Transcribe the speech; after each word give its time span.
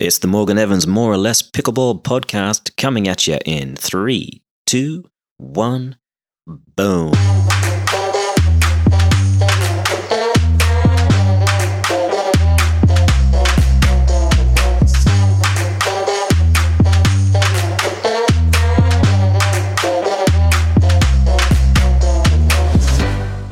It's 0.00 0.18
the 0.18 0.28
Morgan 0.28 0.58
Evans 0.58 0.86
More 0.86 1.12
or 1.12 1.16
Less 1.16 1.42
Pickleball 1.42 2.04
podcast 2.04 2.76
coming 2.76 3.08
at 3.08 3.26
you 3.26 3.36
in 3.44 3.74
three, 3.74 4.42
two, 4.64 5.02
one, 5.38 5.96
boom. 6.46 7.10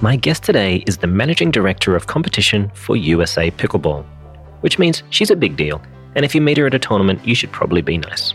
My 0.00 0.14
guest 0.14 0.44
today 0.44 0.84
is 0.86 0.98
the 0.98 1.08
Managing 1.08 1.50
Director 1.50 1.96
of 1.96 2.06
Competition 2.06 2.70
for 2.72 2.94
USA 2.94 3.50
Pickleball, 3.50 4.04
which 4.60 4.78
means 4.78 5.02
she's 5.10 5.32
a 5.32 5.36
big 5.36 5.56
deal, 5.56 5.82
and 6.16 6.24
if 6.24 6.34
you 6.34 6.40
meet 6.40 6.56
her 6.56 6.66
at 6.66 6.74
a 6.74 6.78
tournament, 6.78 7.24
you 7.24 7.34
should 7.34 7.52
probably 7.52 7.82
be 7.82 7.98
nice. 7.98 8.34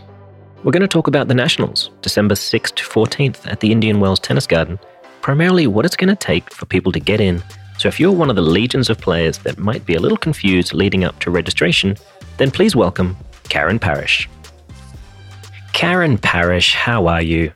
We're 0.62 0.70
going 0.70 0.82
to 0.82 0.88
talk 0.88 1.08
about 1.08 1.26
the 1.26 1.34
Nationals, 1.34 1.90
December 2.00 2.36
6th 2.36 2.76
to 2.76 2.84
14th 2.84 3.44
at 3.50 3.58
the 3.58 3.72
Indian 3.72 3.98
Wells 3.98 4.20
Tennis 4.20 4.46
Garden, 4.46 4.78
primarily 5.20 5.66
what 5.66 5.84
it's 5.84 5.96
going 5.96 6.08
to 6.08 6.16
take 6.16 6.52
for 6.54 6.64
people 6.64 6.92
to 6.92 7.00
get 7.00 7.20
in. 7.20 7.42
So 7.78 7.88
if 7.88 7.98
you're 7.98 8.12
one 8.12 8.30
of 8.30 8.36
the 8.36 8.42
legions 8.42 8.88
of 8.88 8.98
players 8.98 9.38
that 9.38 9.58
might 9.58 9.84
be 9.84 9.96
a 9.96 10.00
little 10.00 10.16
confused 10.16 10.72
leading 10.72 11.02
up 11.02 11.18
to 11.18 11.30
registration, 11.32 11.96
then 12.36 12.52
please 12.52 12.76
welcome 12.76 13.16
Karen 13.48 13.80
Parrish. 13.80 14.28
Karen 15.72 16.16
Parrish, 16.18 16.74
how 16.74 17.08
are 17.08 17.22
you? 17.22 17.52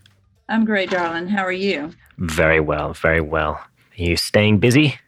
I'm 0.48 0.64
great, 0.64 0.90
darling. 0.90 1.28
How 1.28 1.44
are 1.44 1.52
you? 1.52 1.92
Very 2.18 2.58
well, 2.58 2.94
very 2.94 3.20
well. 3.20 3.52
Are 3.52 3.68
you 3.94 4.16
staying 4.16 4.58
busy? 4.58 4.98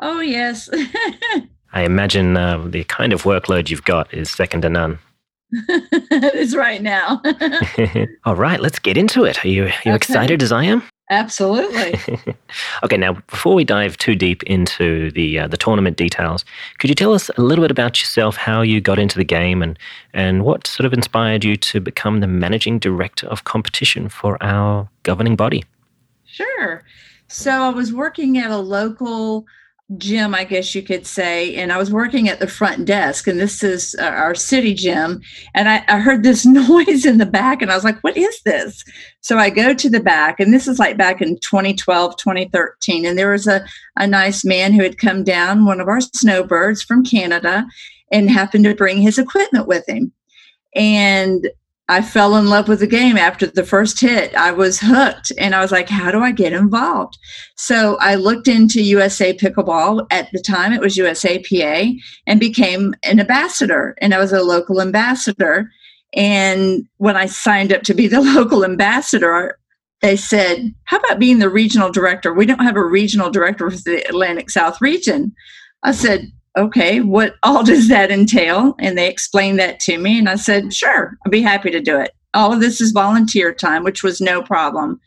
Oh, 0.00 0.18
yes. 0.18 0.68
I 1.72 1.82
imagine 1.82 2.36
uh, 2.36 2.66
the 2.66 2.84
kind 2.84 3.12
of 3.12 3.22
workload 3.24 3.68
you've 3.70 3.84
got 3.84 4.12
is 4.12 4.30
second 4.30 4.62
to 4.62 4.68
none. 4.70 4.98
it 5.52 6.34
is 6.34 6.54
right 6.56 6.82
now. 6.82 7.22
All 8.24 8.36
right, 8.36 8.60
let's 8.60 8.78
get 8.78 8.96
into 8.96 9.24
it. 9.24 9.44
Are 9.44 9.48
you, 9.48 9.64
are 9.64 9.66
you 9.84 9.92
Okay. 9.92 9.96
excited 9.96 10.42
as 10.42 10.52
I 10.52 10.64
am? 10.64 10.82
Absolutely. 11.10 11.98
okay, 12.84 12.98
now 12.98 13.14
before 13.30 13.54
we 13.54 13.64
dive 13.64 13.96
too 13.96 14.14
deep 14.14 14.42
into 14.42 15.10
the 15.12 15.38
uh, 15.38 15.48
the 15.48 15.56
tournament 15.56 15.96
details, 15.96 16.44
could 16.78 16.90
you 16.90 16.94
tell 16.94 17.14
us 17.14 17.30
a 17.38 17.40
little 17.40 17.64
bit 17.64 17.70
about 17.70 17.98
yourself, 17.98 18.36
how 18.36 18.60
you 18.60 18.78
got 18.82 18.98
into 18.98 19.16
the 19.16 19.24
game, 19.24 19.62
and 19.62 19.78
and 20.12 20.44
what 20.44 20.66
sort 20.66 20.84
of 20.84 20.92
inspired 20.92 21.44
you 21.44 21.56
to 21.56 21.80
become 21.80 22.20
the 22.20 22.26
managing 22.26 22.78
director 22.78 23.26
of 23.28 23.44
competition 23.44 24.10
for 24.10 24.36
our 24.42 24.86
governing 25.02 25.34
body? 25.34 25.64
Sure. 26.26 26.84
So 27.28 27.52
I 27.52 27.70
was 27.70 27.90
working 27.90 28.36
at 28.36 28.50
a 28.50 28.58
local 28.58 29.46
gym, 29.96 30.34
I 30.34 30.44
guess 30.44 30.74
you 30.74 30.82
could 30.82 31.06
say, 31.06 31.54
and 31.54 31.72
I 31.72 31.78
was 31.78 31.90
working 31.90 32.28
at 32.28 32.40
the 32.40 32.46
front 32.46 32.84
desk, 32.84 33.26
and 33.26 33.40
this 33.40 33.62
is 33.62 33.96
uh, 33.98 34.04
our 34.04 34.34
city 34.34 34.74
gym. 34.74 35.22
And 35.54 35.68
I, 35.68 35.82
I 35.88 35.98
heard 36.00 36.22
this 36.22 36.44
noise 36.46 37.06
in 37.06 37.16
the 37.16 37.26
back, 37.26 37.62
and 37.62 37.70
I 37.70 37.74
was 37.74 37.84
like, 37.84 37.98
what 38.00 38.16
is 38.16 38.40
this? 38.42 38.84
So 39.22 39.38
I 39.38 39.48
go 39.48 39.72
to 39.72 39.88
the 39.88 40.00
back, 40.00 40.40
and 40.40 40.52
this 40.52 40.68
is 40.68 40.78
like 40.78 40.98
back 40.98 41.22
in 41.22 41.38
2012, 41.38 42.16
2013. 42.16 43.06
And 43.06 43.18
there 43.18 43.32
was 43.32 43.46
a, 43.46 43.64
a 43.96 44.06
nice 44.06 44.44
man 44.44 44.72
who 44.74 44.82
had 44.82 44.98
come 44.98 45.24
down, 45.24 45.64
one 45.64 45.80
of 45.80 45.88
our 45.88 46.02
snowbirds 46.02 46.82
from 46.82 47.04
Canada, 47.04 47.66
and 48.12 48.30
happened 48.30 48.64
to 48.64 48.74
bring 48.74 48.98
his 48.98 49.18
equipment 49.18 49.66
with 49.66 49.88
him. 49.88 50.12
And 50.74 51.48
I 51.90 52.02
fell 52.02 52.36
in 52.36 52.48
love 52.48 52.68
with 52.68 52.80
the 52.80 52.86
game 52.86 53.16
after 53.16 53.46
the 53.46 53.64
first 53.64 53.98
hit. 53.98 54.34
I 54.34 54.52
was 54.52 54.78
hooked 54.78 55.32
and 55.38 55.54
I 55.54 55.62
was 55.62 55.72
like, 55.72 55.88
how 55.88 56.10
do 56.10 56.20
I 56.20 56.32
get 56.32 56.52
involved? 56.52 57.16
So 57.56 57.96
I 58.00 58.14
looked 58.14 58.46
into 58.46 58.82
USA 58.82 59.34
Pickleball. 59.34 60.06
At 60.10 60.28
the 60.32 60.40
time, 60.40 60.74
it 60.74 60.82
was 60.82 60.98
USAPA 60.98 61.98
and 62.26 62.38
became 62.38 62.94
an 63.04 63.20
ambassador. 63.20 63.96
And 64.02 64.12
I 64.12 64.18
was 64.18 64.32
a 64.32 64.42
local 64.42 64.82
ambassador. 64.82 65.70
And 66.14 66.86
when 66.98 67.16
I 67.16 67.24
signed 67.24 67.72
up 67.72 67.82
to 67.84 67.94
be 67.94 68.06
the 68.06 68.20
local 68.34 68.66
ambassador, 68.66 69.58
they 70.02 70.16
said, 70.16 70.74
How 70.84 70.98
about 70.98 71.18
being 71.18 71.38
the 71.38 71.48
regional 71.48 71.90
director? 71.90 72.34
We 72.34 72.46
don't 72.46 72.64
have 72.64 72.76
a 72.76 72.84
regional 72.84 73.30
director 73.30 73.70
for 73.70 73.76
the 73.78 74.06
Atlantic 74.08 74.50
South 74.50 74.80
region. 74.82 75.34
I 75.82 75.92
said, 75.92 76.30
okay, 76.58 77.00
what 77.00 77.36
all 77.42 77.62
does 77.64 77.88
that 77.88 78.10
entail? 78.10 78.74
And 78.78 78.96
they 78.96 79.08
explained 79.08 79.58
that 79.58 79.80
to 79.80 79.98
me. 79.98 80.18
And 80.18 80.28
I 80.28 80.36
said, 80.36 80.72
sure, 80.74 81.16
I'd 81.24 81.32
be 81.32 81.42
happy 81.42 81.70
to 81.70 81.80
do 81.80 81.98
it. 81.98 82.14
All 82.34 82.52
of 82.52 82.60
this 82.60 82.80
is 82.80 82.92
volunteer 82.92 83.54
time, 83.54 83.84
which 83.84 84.02
was 84.02 84.20
no 84.20 84.42
problem. 84.42 85.00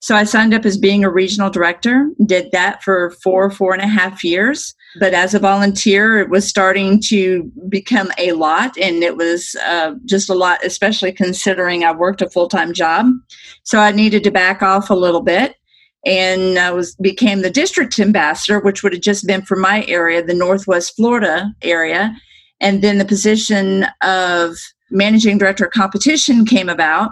So 0.00 0.16
I 0.16 0.24
signed 0.24 0.52
up 0.52 0.64
as 0.64 0.76
being 0.76 1.04
a 1.04 1.10
regional 1.10 1.48
director, 1.48 2.10
did 2.26 2.50
that 2.50 2.82
for 2.82 3.12
four, 3.22 3.52
four 3.52 3.72
and 3.72 3.82
a 3.82 3.86
half 3.86 4.24
years. 4.24 4.74
But 4.98 5.14
as 5.14 5.32
a 5.32 5.38
volunteer, 5.38 6.18
it 6.18 6.28
was 6.28 6.48
starting 6.48 7.00
to 7.02 7.50
become 7.68 8.10
a 8.18 8.32
lot, 8.32 8.76
and 8.76 9.04
it 9.04 9.16
was 9.16 9.54
uh, 9.64 9.94
just 10.04 10.28
a 10.28 10.34
lot, 10.34 10.64
especially 10.64 11.12
considering 11.12 11.84
I 11.84 11.92
worked 11.92 12.20
a 12.20 12.28
full 12.28 12.48
time 12.48 12.72
job. 12.72 13.06
So 13.62 13.78
I 13.78 13.92
needed 13.92 14.24
to 14.24 14.32
back 14.32 14.60
off 14.60 14.90
a 14.90 14.94
little 14.94 15.22
bit 15.22 15.54
and 16.04 16.58
I 16.58 16.70
was 16.72 16.94
became 16.96 17.42
the 17.42 17.50
district 17.50 17.98
ambassador, 17.98 18.58
which 18.60 18.82
would 18.82 18.92
have 18.92 19.02
just 19.02 19.26
been 19.26 19.42
for 19.42 19.56
my 19.56 19.84
area, 19.86 20.22
the 20.22 20.34
Northwest 20.34 20.96
Florida 20.96 21.52
area, 21.62 22.16
and 22.60 22.82
then 22.82 22.98
the 22.98 23.04
position 23.04 23.86
of 24.02 24.56
managing 24.90 25.38
director 25.38 25.66
of 25.66 25.72
competition 25.72 26.44
came 26.44 26.68
about. 26.68 27.10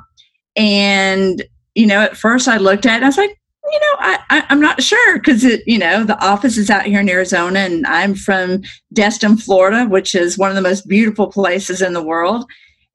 And 0.56 1.42
you 1.74 1.86
know, 1.86 2.00
at 2.00 2.16
first 2.16 2.48
I 2.48 2.56
looked 2.56 2.86
at 2.86 2.98
it, 2.98 3.04
I 3.04 3.06
was 3.06 3.16
like, 3.16 3.36
you 3.70 3.78
know, 3.78 3.96
I, 3.98 4.18
I 4.30 4.46
I'm 4.48 4.60
not 4.60 4.82
sure 4.82 5.18
because 5.18 5.44
it, 5.44 5.62
you 5.66 5.78
know, 5.78 6.02
the 6.02 6.22
office 6.24 6.56
is 6.56 6.70
out 6.70 6.86
here 6.86 7.00
in 7.00 7.08
Arizona, 7.08 7.60
and 7.60 7.86
I'm 7.86 8.14
from 8.14 8.62
Destin, 8.92 9.36
Florida, 9.36 9.86
which 9.86 10.14
is 10.14 10.36
one 10.36 10.50
of 10.50 10.56
the 10.56 10.62
most 10.62 10.88
beautiful 10.88 11.28
places 11.28 11.80
in 11.80 11.92
the 11.92 12.02
world. 12.02 12.44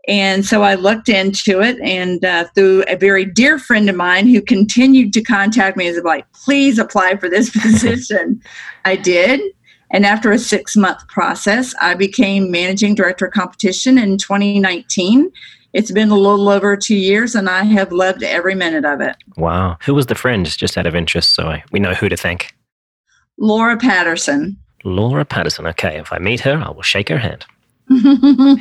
And 0.08 0.46
so 0.46 0.62
I 0.62 0.76
looked 0.76 1.10
into 1.10 1.62
it, 1.62 1.80
and 1.82 2.24
uh, 2.24 2.46
through 2.54 2.84
a 2.88 2.96
very 2.96 3.26
dear 3.26 3.58
friend 3.58 3.90
of 3.90 3.96
mine 3.96 4.28
who 4.28 4.42
continued 4.42 5.14
to 5.14 5.24
contact 5.24 5.78
me, 5.78 5.88
as 5.88 5.98
like, 6.04 6.32
please 6.34 6.78
apply 6.78 7.18
for 7.18 7.28
this 7.30 7.50
position. 7.62 8.42
I 8.86 8.96
did. 8.96 9.42
And 9.92 10.06
after 10.06 10.32
a 10.32 10.38
six 10.38 10.76
month 10.76 11.08
process, 11.08 11.74
I 11.82 11.94
became 11.94 12.52
managing 12.52 12.96
director 12.96 13.26
of 13.28 13.34
competition 13.34 13.98
in 13.98 14.18
2019. 14.18 15.32
It's 15.74 15.92
been 15.92 16.10
a 16.10 16.18
little 16.18 16.50
over 16.50 16.78
two 16.78 16.96
years, 16.96 17.36
and 17.36 17.50
I 17.50 17.64
have 17.64 17.92
loved 17.92 18.24
every 18.24 18.56
minute 18.56 18.86
of 18.86 19.02
it. 19.02 19.16
Wow, 19.38 19.78
who 19.84 19.94
was 19.94 20.06
the 20.06 20.16
friend? 20.16 20.46
Just 20.46 20.78
out 20.78 20.88
of 20.88 20.96
interest, 20.96 21.34
so 21.34 21.48
I, 21.48 21.64
we 21.72 21.80
know 21.80 21.94
who 21.94 22.10
to 22.10 22.16
thank. 22.16 22.56
Laura 23.38 23.76
Patterson. 23.76 24.58
Laura 24.86 25.26
Patterson. 25.26 25.68
Okay, 25.68 25.98
if 25.98 26.14
I 26.14 26.20
meet 26.20 26.40
her, 26.42 26.56
I 26.56 26.72
will 26.72 26.82
shake 26.82 27.10
her 27.10 27.18
hand. 27.18 27.46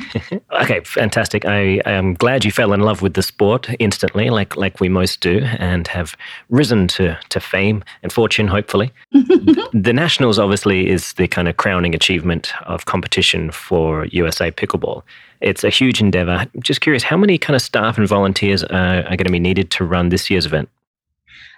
Okay, 0.61 0.79
fantastic. 0.83 1.45
I, 1.45 1.81
I 1.85 1.91
am 1.91 2.13
glad 2.13 2.45
you 2.45 2.51
fell 2.51 2.73
in 2.73 2.79
love 2.79 3.01
with 3.01 3.13
the 3.13 3.21
sport 3.21 3.69
instantly, 3.79 4.29
like 4.29 4.55
like 4.55 4.79
we 4.79 4.89
most 4.89 5.19
do, 5.19 5.39
and 5.59 5.87
have 5.87 6.15
risen 6.49 6.87
to, 6.89 7.17
to 7.29 7.39
fame 7.39 7.83
and 8.03 8.11
fortune, 8.11 8.47
hopefully. 8.47 8.91
the 9.11 9.91
Nationals 9.93 10.39
obviously 10.39 10.89
is 10.89 11.13
the 11.13 11.27
kind 11.27 11.47
of 11.47 11.57
crowning 11.57 11.93
achievement 11.93 12.53
of 12.65 12.85
competition 12.85 13.51
for 13.51 14.05
USA 14.07 14.49
Pickleball. 14.49 15.03
It's 15.41 15.63
a 15.63 15.69
huge 15.69 16.01
endeavor. 16.01 16.45
Just 16.59 16.81
curious, 16.81 17.03
how 17.03 17.17
many 17.17 17.37
kind 17.37 17.55
of 17.55 17.61
staff 17.61 17.97
and 17.97 18.07
volunteers 18.07 18.63
are, 18.63 19.03
are 19.03 19.17
going 19.17 19.25
to 19.25 19.31
be 19.31 19.39
needed 19.39 19.69
to 19.71 19.83
run 19.83 20.09
this 20.09 20.29
year's 20.29 20.45
event? 20.45 20.69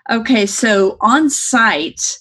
Okay, 0.09 0.45
so 0.45 0.97
on 1.01 1.29
site, 1.29 2.17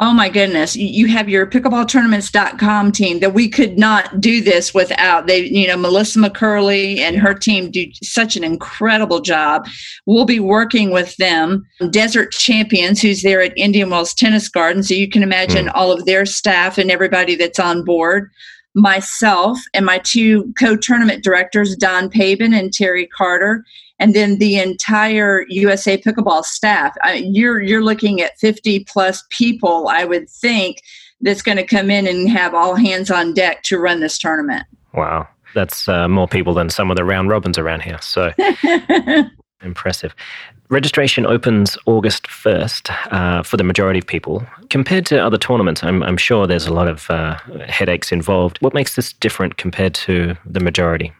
oh 0.00 0.14
my 0.14 0.30
goodness, 0.30 0.74
you- 0.74 1.10
have 1.10 1.28
your 1.28 1.46
pickleballtournaments.com 1.46 2.92
team 2.92 3.18
that 3.18 3.34
we 3.34 3.48
could 3.48 3.78
not 3.78 4.20
do 4.20 4.40
this 4.40 4.72
without. 4.72 5.26
They, 5.26 5.44
you 5.46 5.66
know, 5.66 5.76
Melissa 5.76 6.20
McCurley 6.20 6.98
and 6.98 7.16
her 7.16 7.34
team 7.34 7.70
do 7.70 7.86
such 8.02 8.36
an 8.36 8.44
incredible 8.44 9.20
job. 9.20 9.66
We'll 10.06 10.24
be 10.24 10.40
working 10.40 10.92
with 10.92 11.16
them. 11.16 11.66
Desert 11.90 12.32
Champions, 12.32 13.02
who's 13.02 13.22
there 13.22 13.42
at 13.42 13.52
Indian 13.56 13.90
Wells 13.90 14.14
Tennis 14.14 14.48
Garden. 14.48 14.82
So 14.82 14.94
you 14.94 15.08
can 15.08 15.22
imagine 15.22 15.66
mm. 15.66 15.72
all 15.74 15.92
of 15.92 16.06
their 16.06 16.24
staff 16.24 16.78
and 16.78 16.90
everybody 16.90 17.34
that's 17.34 17.58
on 17.58 17.84
board. 17.84 18.30
Myself 18.74 19.58
and 19.74 19.84
my 19.84 19.98
two 19.98 20.54
co 20.58 20.76
tournament 20.76 21.24
directors, 21.24 21.76
Don 21.76 22.08
Pabin 22.08 22.54
and 22.54 22.72
Terry 22.72 23.06
Carter 23.08 23.64
and 24.00 24.14
then 24.14 24.38
the 24.38 24.58
entire 24.58 25.44
USA 25.48 25.96
pickleball 25.96 26.42
staff. 26.44 26.96
I, 27.02 27.22
you're 27.24 27.60
you're 27.60 27.84
looking 27.84 28.20
at 28.20 28.36
50 28.38 28.84
plus 28.84 29.22
people, 29.30 29.86
I 29.88 30.04
would 30.04 30.28
think, 30.28 30.82
that's 31.20 31.42
going 31.42 31.58
to 31.58 31.64
come 31.64 31.90
in 31.90 32.08
and 32.08 32.28
have 32.30 32.54
all 32.54 32.74
hands 32.74 33.10
on 33.10 33.34
deck 33.34 33.62
to 33.64 33.78
run 33.78 34.00
this 34.00 34.18
tournament. 34.18 34.66
Wow, 34.94 35.28
that's 35.54 35.86
uh, 35.88 36.08
more 36.08 36.26
people 36.26 36.54
than 36.54 36.70
some 36.70 36.90
of 36.90 36.96
the 36.96 37.04
round 37.04 37.28
robins 37.28 37.58
around 37.58 37.82
here. 37.82 37.98
So 38.00 38.32
impressive. 39.62 40.16
Registration 40.70 41.26
opens 41.26 41.76
August 41.86 42.28
1st 42.28 43.12
uh, 43.12 43.42
for 43.42 43.56
the 43.56 43.64
majority 43.64 43.98
of 43.98 44.06
people. 44.06 44.46
Compared 44.70 45.04
to 45.06 45.18
other 45.18 45.36
tournaments, 45.36 45.82
I'm, 45.82 46.00
I'm 46.04 46.16
sure 46.16 46.46
there's 46.46 46.68
a 46.68 46.72
lot 46.72 46.86
of 46.86 47.10
uh, 47.10 47.36
headaches 47.66 48.12
involved. 48.12 48.58
What 48.62 48.72
makes 48.72 48.94
this 48.94 49.12
different 49.12 49.56
compared 49.56 49.94
to 49.94 50.36
the 50.46 50.60
majority? 50.60 51.12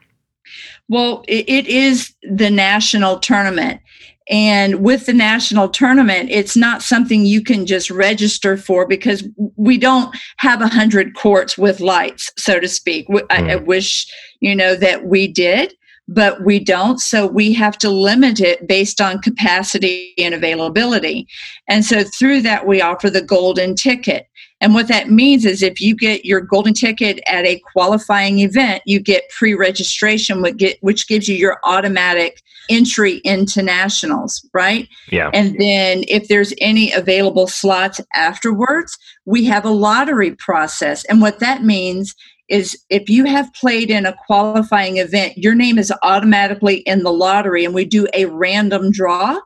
Well, 0.90 1.24
it, 1.28 1.48
it 1.48 1.66
is 1.68 2.12
the 2.22 2.50
national 2.50 3.20
tournament. 3.20 3.80
And 4.28 4.82
with 4.82 5.06
the 5.06 5.12
national 5.12 5.68
tournament, 5.68 6.30
it's 6.30 6.56
not 6.56 6.82
something 6.82 7.24
you 7.24 7.42
can 7.42 7.64
just 7.64 7.90
register 7.90 8.56
for 8.56 8.86
because 8.86 9.26
we 9.56 9.78
don't 9.78 10.14
have 10.38 10.60
a 10.60 10.68
hundred 10.68 11.14
courts 11.14 11.56
with 11.56 11.80
lights, 11.80 12.30
so 12.36 12.60
to 12.60 12.68
speak. 12.68 13.08
Mm. 13.08 13.24
I, 13.30 13.36
I 13.36 13.56
mm. 13.56 13.66
wish, 13.66 14.12
you 14.40 14.54
know, 14.54 14.74
that 14.76 15.06
we 15.06 15.26
did 15.26 15.74
but 16.12 16.44
we 16.44 16.58
don't. 16.58 16.98
So 16.98 17.28
we 17.28 17.52
have 17.52 17.78
to 17.78 17.88
limit 17.88 18.40
it 18.40 18.66
based 18.66 19.00
on 19.00 19.22
capacity 19.22 20.12
and 20.18 20.34
availability. 20.34 21.28
And 21.68 21.84
so 21.84 22.02
through 22.02 22.42
that, 22.42 22.66
we 22.66 22.82
offer 22.82 23.08
the 23.08 23.22
golden 23.22 23.76
ticket. 23.76 24.26
And 24.60 24.74
what 24.74 24.88
that 24.88 25.10
means 25.10 25.44
is 25.44 25.62
if 25.62 25.80
you 25.80 25.96
get 25.96 26.24
your 26.24 26.40
golden 26.40 26.74
ticket 26.74 27.20
at 27.26 27.46
a 27.46 27.60
qualifying 27.72 28.40
event, 28.40 28.82
you 28.84 29.00
get 29.00 29.28
pre 29.30 29.54
registration, 29.54 30.42
which 30.80 31.08
gives 31.08 31.28
you 31.28 31.36
your 31.36 31.58
automatic 31.64 32.42
entry 32.68 33.20
into 33.24 33.62
nationals, 33.62 34.46
right? 34.52 34.88
Yeah. 35.10 35.30
And 35.32 35.58
then 35.58 36.04
if 36.08 36.28
there's 36.28 36.52
any 36.60 36.92
available 36.92 37.46
slots 37.46 38.00
afterwards, 38.14 38.96
we 39.24 39.44
have 39.46 39.64
a 39.64 39.70
lottery 39.70 40.32
process. 40.36 41.04
And 41.06 41.20
what 41.20 41.40
that 41.40 41.64
means 41.64 42.14
is 42.48 42.76
if 42.90 43.08
you 43.08 43.24
have 43.24 43.52
played 43.54 43.90
in 43.90 44.04
a 44.04 44.16
qualifying 44.26 44.98
event, 44.98 45.38
your 45.38 45.54
name 45.54 45.78
is 45.78 45.92
automatically 46.02 46.78
in 46.78 47.02
the 47.02 47.12
lottery, 47.12 47.64
and 47.64 47.74
we 47.74 47.84
do 47.84 48.06
a 48.12 48.26
random 48.26 48.90
draw. 48.90 49.38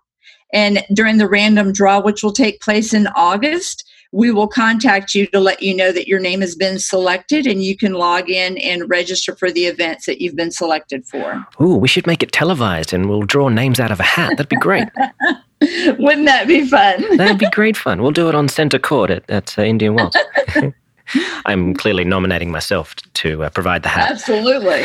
And 0.52 0.84
during 0.92 1.18
the 1.18 1.28
random 1.28 1.72
draw, 1.72 2.00
which 2.00 2.22
will 2.22 2.32
take 2.32 2.60
place 2.60 2.94
in 2.94 3.06
August, 3.08 3.84
we 4.14 4.30
will 4.30 4.46
contact 4.46 5.12
you 5.12 5.26
to 5.26 5.40
let 5.40 5.60
you 5.60 5.74
know 5.74 5.90
that 5.90 6.06
your 6.06 6.20
name 6.20 6.40
has 6.40 6.54
been 6.54 6.78
selected 6.78 7.48
and 7.48 7.64
you 7.64 7.76
can 7.76 7.94
log 7.94 8.30
in 8.30 8.56
and 8.58 8.88
register 8.88 9.34
for 9.34 9.50
the 9.50 9.64
events 9.64 10.06
that 10.06 10.22
you've 10.22 10.36
been 10.36 10.52
selected 10.52 11.04
for. 11.04 11.44
Ooh, 11.60 11.74
we 11.74 11.88
should 11.88 12.06
make 12.06 12.22
it 12.22 12.30
televised 12.30 12.92
and 12.92 13.10
we'll 13.10 13.22
draw 13.22 13.48
names 13.48 13.80
out 13.80 13.90
of 13.90 13.98
a 13.98 14.04
hat. 14.04 14.30
That'd 14.36 14.48
be 14.48 14.54
great. 14.54 14.86
Wouldn't 15.98 16.26
that 16.26 16.44
be 16.46 16.64
fun? 16.64 17.04
That'd 17.16 17.38
be 17.38 17.50
great 17.50 17.76
fun. 17.76 18.02
We'll 18.02 18.12
do 18.12 18.28
it 18.28 18.36
on 18.36 18.46
Centre 18.46 18.78
Court 18.78 19.10
at, 19.10 19.28
at 19.28 19.58
uh, 19.58 19.62
Indian 19.62 19.96
Wells. 19.96 20.14
I'm 21.44 21.74
clearly 21.74 22.04
nominating 22.04 22.52
myself 22.52 22.94
to 22.94 23.42
uh, 23.42 23.50
provide 23.50 23.82
the 23.82 23.88
hat. 23.88 24.12
Absolutely. 24.12 24.84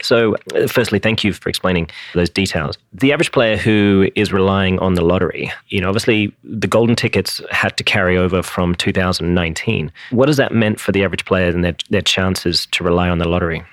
So, 0.00 0.36
firstly, 0.68 0.98
thank 0.98 1.24
you 1.24 1.32
for 1.32 1.48
explaining 1.48 1.90
those 2.14 2.30
details. 2.30 2.78
The 2.92 3.12
average 3.12 3.32
player 3.32 3.56
who 3.56 4.10
is 4.14 4.32
relying 4.32 4.78
on 4.78 4.94
the 4.94 5.02
lottery, 5.02 5.52
you 5.68 5.80
know, 5.80 5.88
obviously 5.88 6.34
the 6.44 6.66
golden 6.66 6.96
tickets 6.96 7.40
had 7.50 7.76
to 7.76 7.84
carry 7.84 8.16
over 8.16 8.42
from 8.42 8.74
2019. 8.74 9.92
What 10.10 10.28
has 10.28 10.36
that 10.36 10.52
meant 10.52 10.80
for 10.80 10.92
the 10.92 11.04
average 11.04 11.24
player 11.24 11.48
and 11.48 11.64
their, 11.64 11.76
their 11.90 12.02
chances 12.02 12.66
to 12.72 12.84
rely 12.84 13.08
on 13.08 13.18
the 13.18 13.28
lottery? 13.28 13.64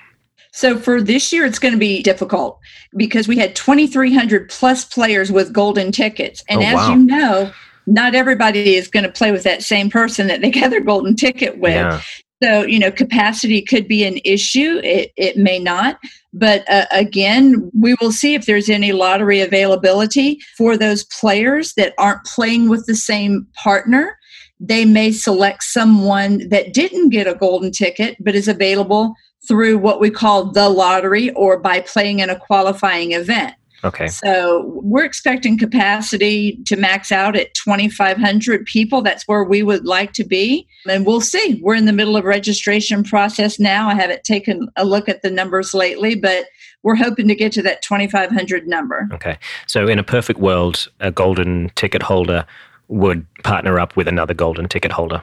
So 0.52 0.78
for 0.78 1.00
this 1.00 1.32
year, 1.32 1.44
it's 1.44 1.58
going 1.58 1.74
to 1.74 1.78
be 1.78 2.02
difficult 2.02 2.58
because 2.96 3.28
we 3.28 3.38
had 3.38 3.54
2,300 3.54 4.50
plus 4.50 4.84
players 4.84 5.30
with 5.30 5.52
golden 5.52 5.92
tickets. 5.92 6.42
And 6.48 6.60
oh, 6.60 6.64
as 6.64 6.74
wow. 6.74 6.90
you 6.90 6.96
know, 6.96 7.52
not 7.86 8.14
everybody 8.14 8.74
is 8.74 8.88
going 8.88 9.04
to 9.04 9.12
play 9.12 9.32
with 9.32 9.42
that 9.44 9.62
same 9.62 9.90
person 9.90 10.26
that 10.26 10.40
they 10.40 10.50
got 10.50 10.70
their 10.70 10.80
golden 10.80 11.14
ticket 11.14 11.58
with. 11.58 11.72
Yeah. 11.72 12.00
So, 12.42 12.62
you 12.62 12.78
know, 12.78 12.90
capacity 12.90 13.60
could 13.60 13.86
be 13.86 14.04
an 14.04 14.18
issue. 14.24 14.80
It, 14.82 15.12
it 15.16 15.36
may 15.36 15.58
not. 15.58 15.98
But 16.32 16.68
uh, 16.70 16.86
again, 16.90 17.70
we 17.78 17.94
will 18.00 18.12
see 18.12 18.34
if 18.34 18.46
there's 18.46 18.70
any 18.70 18.92
lottery 18.92 19.40
availability 19.40 20.38
for 20.56 20.76
those 20.76 21.04
players 21.04 21.74
that 21.74 21.92
aren't 21.98 22.24
playing 22.24 22.68
with 22.68 22.86
the 22.86 22.94
same 22.94 23.46
partner. 23.54 24.16
They 24.58 24.84
may 24.84 25.12
select 25.12 25.64
someone 25.64 26.48
that 26.48 26.72
didn't 26.72 27.10
get 27.10 27.26
a 27.26 27.34
golden 27.34 27.72
ticket 27.72 28.16
but 28.20 28.34
is 28.34 28.48
available 28.48 29.14
through 29.46 29.78
what 29.78 30.00
we 30.00 30.10
call 30.10 30.52
the 30.52 30.68
lottery 30.68 31.30
or 31.30 31.58
by 31.58 31.80
playing 31.80 32.20
in 32.20 32.30
a 32.30 32.38
qualifying 32.38 33.12
event. 33.12 33.54
Okay. 33.84 34.08
So 34.08 34.70
we're 34.82 35.04
expecting 35.04 35.58
capacity 35.58 36.58
to 36.66 36.76
max 36.76 37.10
out 37.10 37.36
at 37.36 37.54
2,500 37.54 38.64
people. 38.66 39.02
That's 39.02 39.26
where 39.26 39.44
we 39.44 39.62
would 39.62 39.86
like 39.86 40.12
to 40.14 40.24
be. 40.24 40.68
And 40.88 41.06
we'll 41.06 41.20
see. 41.20 41.60
We're 41.62 41.74
in 41.74 41.86
the 41.86 41.92
middle 41.92 42.16
of 42.16 42.24
registration 42.24 43.04
process 43.04 43.58
now. 43.58 43.88
I 43.88 43.94
haven't 43.94 44.24
taken 44.24 44.68
a 44.76 44.84
look 44.84 45.08
at 45.08 45.22
the 45.22 45.30
numbers 45.30 45.74
lately, 45.74 46.14
but 46.14 46.46
we're 46.82 46.96
hoping 46.96 47.28
to 47.28 47.34
get 47.34 47.52
to 47.52 47.62
that 47.62 47.82
2,500 47.82 48.66
number. 48.66 49.08
Okay. 49.12 49.38
So 49.66 49.86
in 49.86 49.98
a 49.98 50.04
perfect 50.04 50.40
world, 50.40 50.88
a 51.00 51.10
golden 51.10 51.70
ticket 51.74 52.02
holder 52.02 52.46
would 52.88 53.24
partner 53.44 53.78
up 53.78 53.96
with 53.96 54.08
another 54.08 54.34
golden 54.34 54.68
ticket 54.68 54.92
holder. 54.92 55.22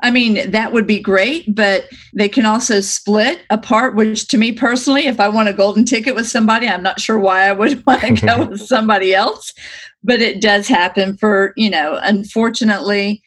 I 0.00 0.10
mean, 0.10 0.50
that 0.50 0.72
would 0.72 0.86
be 0.86 1.00
great, 1.00 1.54
but 1.54 1.88
they 2.12 2.28
can 2.28 2.44
also 2.44 2.80
split 2.80 3.42
apart, 3.50 3.94
which 3.94 4.26
to 4.28 4.38
me 4.38 4.52
personally, 4.52 5.06
if 5.06 5.20
I 5.20 5.28
want 5.28 5.48
a 5.48 5.52
golden 5.52 5.84
ticket 5.84 6.14
with 6.14 6.26
somebody, 6.26 6.68
I'm 6.68 6.82
not 6.82 7.00
sure 7.00 7.18
why 7.18 7.48
I 7.48 7.52
would 7.52 7.84
want 7.86 8.02
to 8.02 8.26
go 8.26 8.46
with 8.50 8.60
somebody 8.60 9.14
else. 9.14 9.52
But 10.02 10.20
it 10.20 10.40
does 10.40 10.66
happen 10.66 11.16
for, 11.16 11.52
you 11.56 11.70
know, 11.70 11.98
unfortunately, 12.02 13.22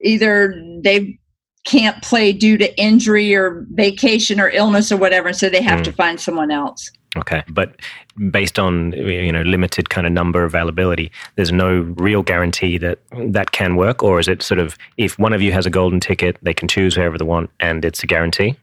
either 0.00 0.54
they 0.82 1.18
can't 1.64 2.02
play 2.02 2.32
due 2.32 2.58
to 2.58 2.78
injury 2.80 3.34
or 3.34 3.66
vacation 3.70 4.40
or 4.40 4.50
illness 4.50 4.90
or 4.90 4.96
whatever. 4.96 5.32
So 5.32 5.48
they 5.48 5.62
have 5.62 5.80
mm. 5.80 5.84
to 5.84 5.92
find 5.92 6.20
someone 6.20 6.50
else. 6.50 6.90
Okay, 7.16 7.42
but 7.48 7.76
based 8.30 8.58
on 8.58 8.92
you 8.92 9.32
know 9.32 9.42
limited 9.42 9.90
kind 9.90 10.06
of 10.06 10.12
number 10.12 10.44
availability, 10.44 11.10
there's 11.36 11.52
no 11.52 11.80
real 11.96 12.22
guarantee 12.22 12.78
that 12.78 12.98
that 13.28 13.52
can 13.52 13.76
work, 13.76 14.02
or 14.02 14.18
is 14.18 14.28
it 14.28 14.42
sort 14.42 14.58
of 14.58 14.76
if 14.96 15.18
one 15.18 15.32
of 15.32 15.40
you 15.40 15.52
has 15.52 15.66
a 15.66 15.70
golden 15.70 16.00
ticket, 16.00 16.36
they 16.42 16.54
can 16.54 16.68
choose 16.68 16.94
whoever 16.94 17.18
they 17.18 17.24
want, 17.24 17.50
and 17.60 17.84
it's 17.84 18.02
a 18.02 18.06
guarantee? 18.06 18.56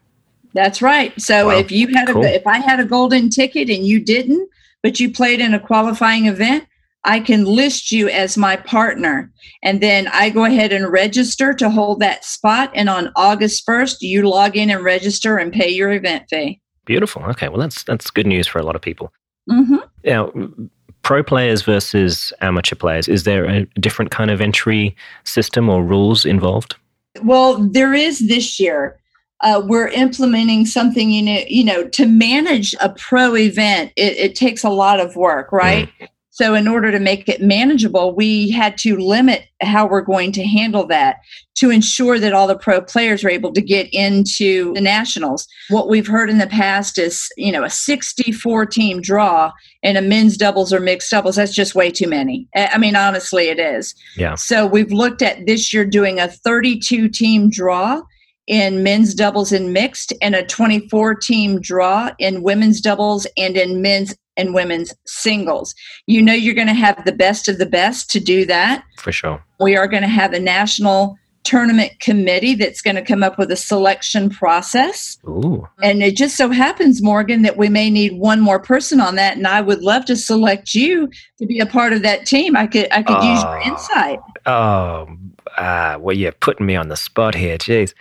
That's 0.54 0.82
right. 0.82 1.18
So 1.20 1.46
wow. 1.46 1.56
if 1.56 1.72
you 1.72 1.88
had 1.88 2.08
cool. 2.08 2.24
a 2.24 2.28
if 2.28 2.46
I 2.46 2.58
had 2.58 2.80
a 2.80 2.84
golden 2.84 3.30
ticket 3.30 3.70
and 3.70 3.86
you 3.86 4.00
didn't, 4.00 4.48
but 4.82 5.00
you 5.00 5.10
played 5.10 5.40
in 5.40 5.54
a 5.54 5.60
qualifying 5.60 6.26
event, 6.26 6.66
I 7.04 7.20
can 7.20 7.44
list 7.44 7.90
you 7.90 8.08
as 8.08 8.36
my 8.36 8.56
partner. 8.56 9.32
And 9.62 9.80
then 9.80 10.08
I 10.08 10.30
go 10.30 10.44
ahead 10.44 10.72
and 10.72 10.90
register 10.90 11.52
to 11.54 11.70
hold 11.70 12.00
that 12.00 12.24
spot. 12.24 12.70
And 12.74 12.88
on 12.88 13.12
August 13.16 13.66
1st, 13.66 13.96
you 14.00 14.28
log 14.28 14.56
in 14.56 14.70
and 14.70 14.84
register 14.84 15.36
and 15.36 15.52
pay 15.52 15.68
your 15.68 15.90
event 15.92 16.24
fee. 16.30 16.60
Beautiful. 16.84 17.22
Okay, 17.24 17.48
well 17.48 17.58
that's 17.58 17.84
that's 17.84 18.10
good 18.10 18.26
news 18.26 18.46
for 18.46 18.58
a 18.58 18.62
lot 18.62 18.76
of 18.76 18.82
people. 18.82 19.12
Mm-hmm. 19.50 19.76
Now, 20.04 20.32
pro 21.02 21.22
players 21.22 21.62
versus 21.62 22.32
amateur 22.40 22.76
players, 22.76 23.08
is 23.08 23.24
there 23.24 23.44
a 23.44 23.64
different 23.80 24.10
kind 24.10 24.30
of 24.30 24.40
entry 24.40 24.96
system 25.24 25.68
or 25.68 25.82
rules 25.82 26.24
involved? 26.24 26.76
Well, 27.22 27.58
there 27.58 27.92
is 27.92 28.26
this 28.28 28.58
year. 28.58 28.98
Uh, 29.40 29.60
we're 29.64 29.88
implementing 29.88 30.64
something 30.64 31.10
you 31.10 31.20
know 31.20 31.42
you 31.48 31.64
know 31.64 31.88
to 31.88 32.06
manage 32.06 32.76
a 32.80 32.90
pro 32.90 33.34
event 33.34 33.90
it, 33.96 34.16
it 34.16 34.34
takes 34.36 34.62
a 34.62 34.70
lot 34.70 35.00
of 35.00 35.16
work 35.16 35.50
right 35.50 35.88
mm. 36.00 36.08
So, 36.34 36.54
in 36.54 36.66
order 36.66 36.90
to 36.90 36.98
make 36.98 37.28
it 37.28 37.42
manageable, 37.42 38.14
we 38.14 38.50
had 38.50 38.78
to 38.78 38.96
limit 38.96 39.44
how 39.60 39.86
we're 39.86 40.00
going 40.00 40.32
to 40.32 40.42
handle 40.42 40.86
that 40.86 41.18
to 41.56 41.68
ensure 41.68 42.18
that 42.18 42.32
all 42.32 42.46
the 42.46 42.56
pro 42.56 42.80
players 42.80 43.22
are 43.22 43.28
able 43.28 43.52
to 43.52 43.60
get 43.60 43.92
into 43.92 44.72
the 44.72 44.80
nationals. 44.80 45.46
What 45.68 45.90
we've 45.90 46.06
heard 46.06 46.30
in 46.30 46.38
the 46.38 46.46
past 46.46 46.96
is, 46.96 47.28
you 47.36 47.52
know, 47.52 47.64
a 47.64 47.68
64 47.68 48.64
team 48.64 49.02
draw 49.02 49.52
in 49.82 49.94
a 49.94 50.00
men's 50.00 50.38
doubles 50.38 50.72
or 50.72 50.80
mixed 50.80 51.10
doubles. 51.10 51.36
That's 51.36 51.54
just 51.54 51.74
way 51.74 51.90
too 51.90 52.08
many. 52.08 52.48
I 52.56 52.78
mean, 52.78 52.96
honestly, 52.96 53.48
it 53.48 53.58
is. 53.58 53.94
Yeah. 54.16 54.34
So, 54.34 54.66
we've 54.66 54.90
looked 54.90 55.20
at 55.20 55.44
this 55.44 55.70
year 55.70 55.84
doing 55.84 56.18
a 56.18 56.28
32 56.28 57.10
team 57.10 57.50
draw 57.50 58.00
in 58.46 58.82
men's 58.82 59.14
doubles 59.14 59.52
and 59.52 59.74
mixed 59.74 60.14
and 60.22 60.34
a 60.34 60.46
24 60.46 61.14
team 61.16 61.60
draw 61.60 62.10
in 62.18 62.42
women's 62.42 62.80
doubles 62.80 63.26
and 63.36 63.56
in 63.56 63.82
men's 63.82 64.14
and 64.36 64.54
women's 64.54 64.94
singles. 65.06 65.74
You 66.06 66.22
know, 66.22 66.32
you're 66.32 66.54
going 66.54 66.68
to 66.68 66.74
have 66.74 67.04
the 67.04 67.12
best 67.12 67.48
of 67.48 67.58
the 67.58 67.66
best 67.66 68.10
to 68.10 68.20
do 68.20 68.44
that. 68.46 68.84
For 68.98 69.12
sure. 69.12 69.42
We 69.60 69.76
are 69.76 69.86
going 69.86 70.02
to 70.02 70.08
have 70.08 70.32
a 70.32 70.40
national 70.40 71.16
tournament 71.44 71.92
committee 71.98 72.54
that's 72.54 72.80
going 72.80 72.94
to 72.94 73.02
come 73.02 73.22
up 73.22 73.36
with 73.36 73.50
a 73.50 73.56
selection 73.56 74.30
process. 74.30 75.18
Ooh. 75.26 75.66
And 75.82 76.02
it 76.02 76.16
just 76.16 76.36
so 76.36 76.50
happens, 76.50 77.02
Morgan, 77.02 77.42
that 77.42 77.56
we 77.56 77.68
may 77.68 77.90
need 77.90 78.16
one 78.16 78.40
more 78.40 78.60
person 78.60 79.00
on 79.00 79.16
that. 79.16 79.36
And 79.36 79.46
I 79.46 79.60
would 79.60 79.82
love 79.82 80.04
to 80.06 80.16
select 80.16 80.74
you 80.74 81.10
to 81.38 81.46
be 81.46 81.58
a 81.58 81.66
part 81.66 81.92
of 81.92 82.02
that 82.02 82.26
team. 82.26 82.56
I 82.56 82.66
could 82.66 82.88
I 82.92 83.02
could 83.02 83.16
oh. 83.18 83.32
use 83.32 83.42
your 83.42 83.60
insight. 83.60 84.20
Oh, 84.46 85.08
uh, 85.56 85.98
well, 86.00 86.16
you're 86.16 86.32
putting 86.32 86.66
me 86.66 86.76
on 86.76 86.88
the 86.88 86.96
spot 86.96 87.34
here. 87.34 87.58
Jeez 87.58 87.92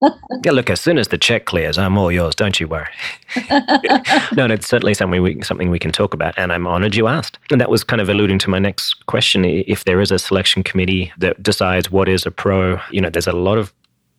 yeah, 0.44 0.52
look, 0.52 0.70
as 0.70 0.80
soon 0.80 0.98
as 0.98 1.08
the 1.08 1.18
check 1.18 1.46
clears, 1.46 1.76
I'm 1.76 1.98
all 1.98 2.12
yours. 2.12 2.34
Don't 2.34 2.60
you 2.60 2.68
worry. 2.68 2.86
no, 3.50 4.46
no, 4.46 4.54
it's 4.54 4.68
certainly 4.68 4.94
something 4.94 5.20
we, 5.22 5.42
something 5.42 5.70
we 5.70 5.78
can 5.78 5.90
talk 5.90 6.14
about. 6.14 6.34
And 6.38 6.52
I'm 6.52 6.66
honored 6.66 6.94
you 6.94 7.08
asked. 7.08 7.38
And 7.50 7.60
that 7.60 7.70
was 7.70 7.82
kind 7.82 8.00
of 8.00 8.08
alluding 8.08 8.38
to 8.40 8.50
my 8.50 8.58
next 8.58 9.06
question. 9.06 9.44
If 9.44 9.84
there 9.84 10.00
is 10.00 10.10
a 10.10 10.18
selection 10.18 10.62
committee 10.62 11.12
that 11.18 11.42
decides 11.42 11.90
what 11.90 12.08
is 12.08 12.26
a 12.26 12.30
pro, 12.30 12.80
you 12.90 13.00
know, 13.00 13.10
there's 13.10 13.26
a 13.26 13.32
lot 13.32 13.58
of 13.58 13.72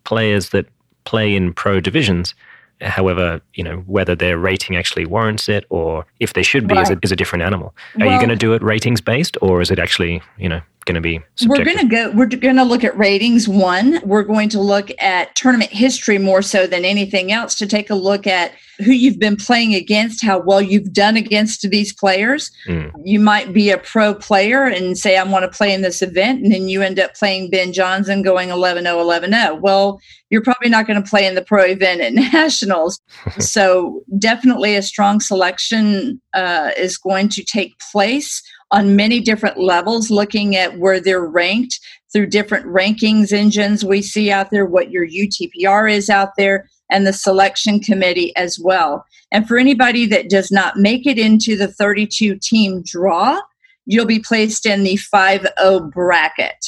players 0.03 0.49
that 0.49 0.65
play 1.05 1.35
in 1.35 1.53
pro 1.53 1.79
divisions. 1.79 2.35
However, 2.81 3.41
you 3.53 3.63
know, 3.63 3.77
whether 3.87 4.15
their 4.15 4.37
rating 4.37 4.75
actually 4.75 5.05
warrants 5.05 5.49
it 5.49 5.65
or 5.69 6.05
if 6.19 6.33
they 6.33 6.43
should 6.43 6.67
be 6.67 6.75
right. 6.75 6.83
is, 6.83 6.89
a, 6.89 6.99
is 7.03 7.11
a 7.11 7.15
different 7.15 7.43
animal. 7.43 7.73
Are 7.99 8.05
well, 8.05 8.13
you 8.13 8.17
going 8.17 8.29
to 8.29 8.37
do 8.37 8.53
it 8.53 8.61
ratings 8.63 9.01
based 9.01 9.37
or 9.41 9.61
is 9.61 9.69
it 9.69 9.79
actually, 9.79 10.21
you 10.37 10.47
know, 10.47 10.61
going 10.85 10.95
to 10.95 11.01
be 11.01 11.19
subjective? 11.35 11.49
We're 11.49 11.73
going 11.73 11.89
to 11.89 11.95
go 11.95 12.11
we're 12.17 12.25
going 12.25 12.55
to 12.55 12.63
look 12.63 12.83
at 12.83 12.97
ratings 12.97 13.47
one. 13.47 13.99
We're 14.03 14.23
going 14.23 14.49
to 14.49 14.61
look 14.61 14.89
at 15.01 15.35
tournament 15.35 15.71
history 15.71 16.17
more 16.17 16.41
so 16.41 16.67
than 16.67 16.85
anything 16.85 17.31
else 17.31 17.55
to 17.55 17.67
take 17.67 17.89
a 17.89 17.95
look 17.95 18.27
at 18.27 18.53
who 18.79 18.91
you've 18.91 19.19
been 19.19 19.35
playing 19.35 19.75
against, 19.75 20.23
how 20.23 20.39
well 20.39 20.61
you've 20.61 20.93
done 20.93 21.17
against 21.17 21.69
these 21.69 21.93
players. 21.93 22.49
Mm. 22.67 22.91
You 23.03 23.19
might 23.19 23.53
be 23.53 23.69
a 23.69 23.77
pro 23.77 24.13
player 24.13 24.63
and 24.63 24.97
say 24.97 25.17
I 25.17 25.23
want 25.23 25.43
to 25.43 25.55
play 25.55 25.73
in 25.73 25.81
this 25.81 26.01
event 26.01 26.43
and 26.43 26.51
then 26.51 26.69
you 26.69 26.81
end 26.81 26.99
up 26.99 27.13
playing 27.15 27.49
Ben 27.49 27.73
Johnson 27.73 28.21
going 28.21 28.49
11-0 28.49 28.83
11-0. 28.83 29.61
Well, 29.61 29.99
you're 30.29 30.43
probably 30.43 30.69
not 30.69 30.87
going 30.87 31.01
to 31.01 31.09
play 31.09 31.25
in 31.25 31.35
the 31.35 31.41
pro 31.41 31.63
event 31.63 32.01
at 32.01 32.13
nationals. 32.33 33.01
so 33.39 34.01
definitely 34.17 34.75
a 34.75 34.81
strong 34.81 35.19
selection 35.19 36.21
uh, 36.33 36.71
is 36.77 36.97
going 36.97 37.29
to 37.29 37.43
take 37.43 37.77
place 37.91 38.41
on 38.71 38.95
many 38.95 39.19
different 39.19 39.57
levels, 39.57 40.11
looking 40.11 40.55
at 40.55 40.77
where 40.77 40.99
they're 40.99 41.25
ranked 41.25 41.79
through 42.11 42.27
different 42.27 42.65
rankings 42.65 43.31
engines 43.31 43.85
we 43.85 44.01
see 44.01 44.31
out 44.31 44.51
there, 44.51 44.65
what 44.65 44.91
your 44.91 45.07
UTPR 45.07 45.91
is 45.91 46.09
out 46.09 46.29
there, 46.37 46.67
and 46.89 47.05
the 47.05 47.13
selection 47.13 47.79
committee 47.79 48.35
as 48.35 48.59
well. 48.59 49.05
And 49.31 49.47
for 49.47 49.57
anybody 49.57 50.05
that 50.07 50.29
does 50.29 50.51
not 50.51 50.77
make 50.77 51.05
it 51.05 51.19
into 51.19 51.55
the 51.55 51.67
32 51.67 52.37
team 52.41 52.81
draw, 52.83 53.39
you'll 53.85 54.05
be 54.05 54.19
placed 54.19 54.65
in 54.65 54.83
the 54.83 54.97
5 54.97 55.47
0 55.59 55.79
bracket. 55.91 56.65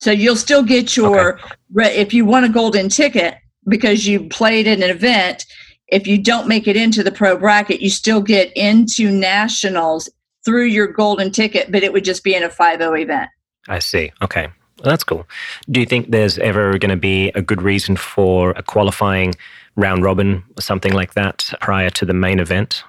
So 0.00 0.10
you'll 0.10 0.36
still 0.36 0.62
get 0.62 0.96
your, 0.96 1.38
okay. 1.38 2.00
if 2.00 2.14
you 2.14 2.24
want 2.24 2.46
a 2.46 2.48
golden 2.48 2.88
ticket 2.88 3.34
because 3.68 4.06
you 4.06 4.28
played 4.28 4.66
in 4.66 4.82
an 4.82 4.90
event, 4.90 5.44
if 5.88 6.06
you 6.06 6.16
don't 6.16 6.48
make 6.48 6.66
it 6.66 6.76
into 6.76 7.02
the 7.02 7.12
pro 7.12 7.36
bracket, 7.36 7.80
you 7.80 7.90
still 7.90 8.22
get 8.22 8.50
into 8.56 9.10
nationals 9.10 10.08
through 10.44 10.64
your 10.64 10.86
golden 10.86 11.30
ticket, 11.30 11.70
but 11.70 11.82
it 11.82 11.92
would 11.92 12.04
just 12.04 12.24
be 12.24 12.34
in 12.34 12.42
a 12.42 12.50
5 12.50 12.80
event. 12.80 13.30
I 13.68 13.78
see. 13.78 14.12
Okay. 14.22 14.48
Well, 14.78 14.90
that's 14.90 15.04
cool. 15.04 15.26
Do 15.70 15.80
you 15.80 15.86
think 15.86 16.10
there's 16.10 16.38
ever 16.38 16.78
going 16.78 16.90
to 16.90 16.96
be 16.96 17.28
a 17.34 17.42
good 17.42 17.60
reason 17.60 17.96
for 17.96 18.52
a 18.52 18.62
qualifying 18.62 19.34
round 19.76 20.02
robin 20.02 20.42
or 20.56 20.62
something 20.62 20.92
like 20.92 21.14
that 21.14 21.52
prior 21.60 21.90
to 21.90 22.06
the 22.06 22.14
main 22.14 22.38
event? 22.40 22.82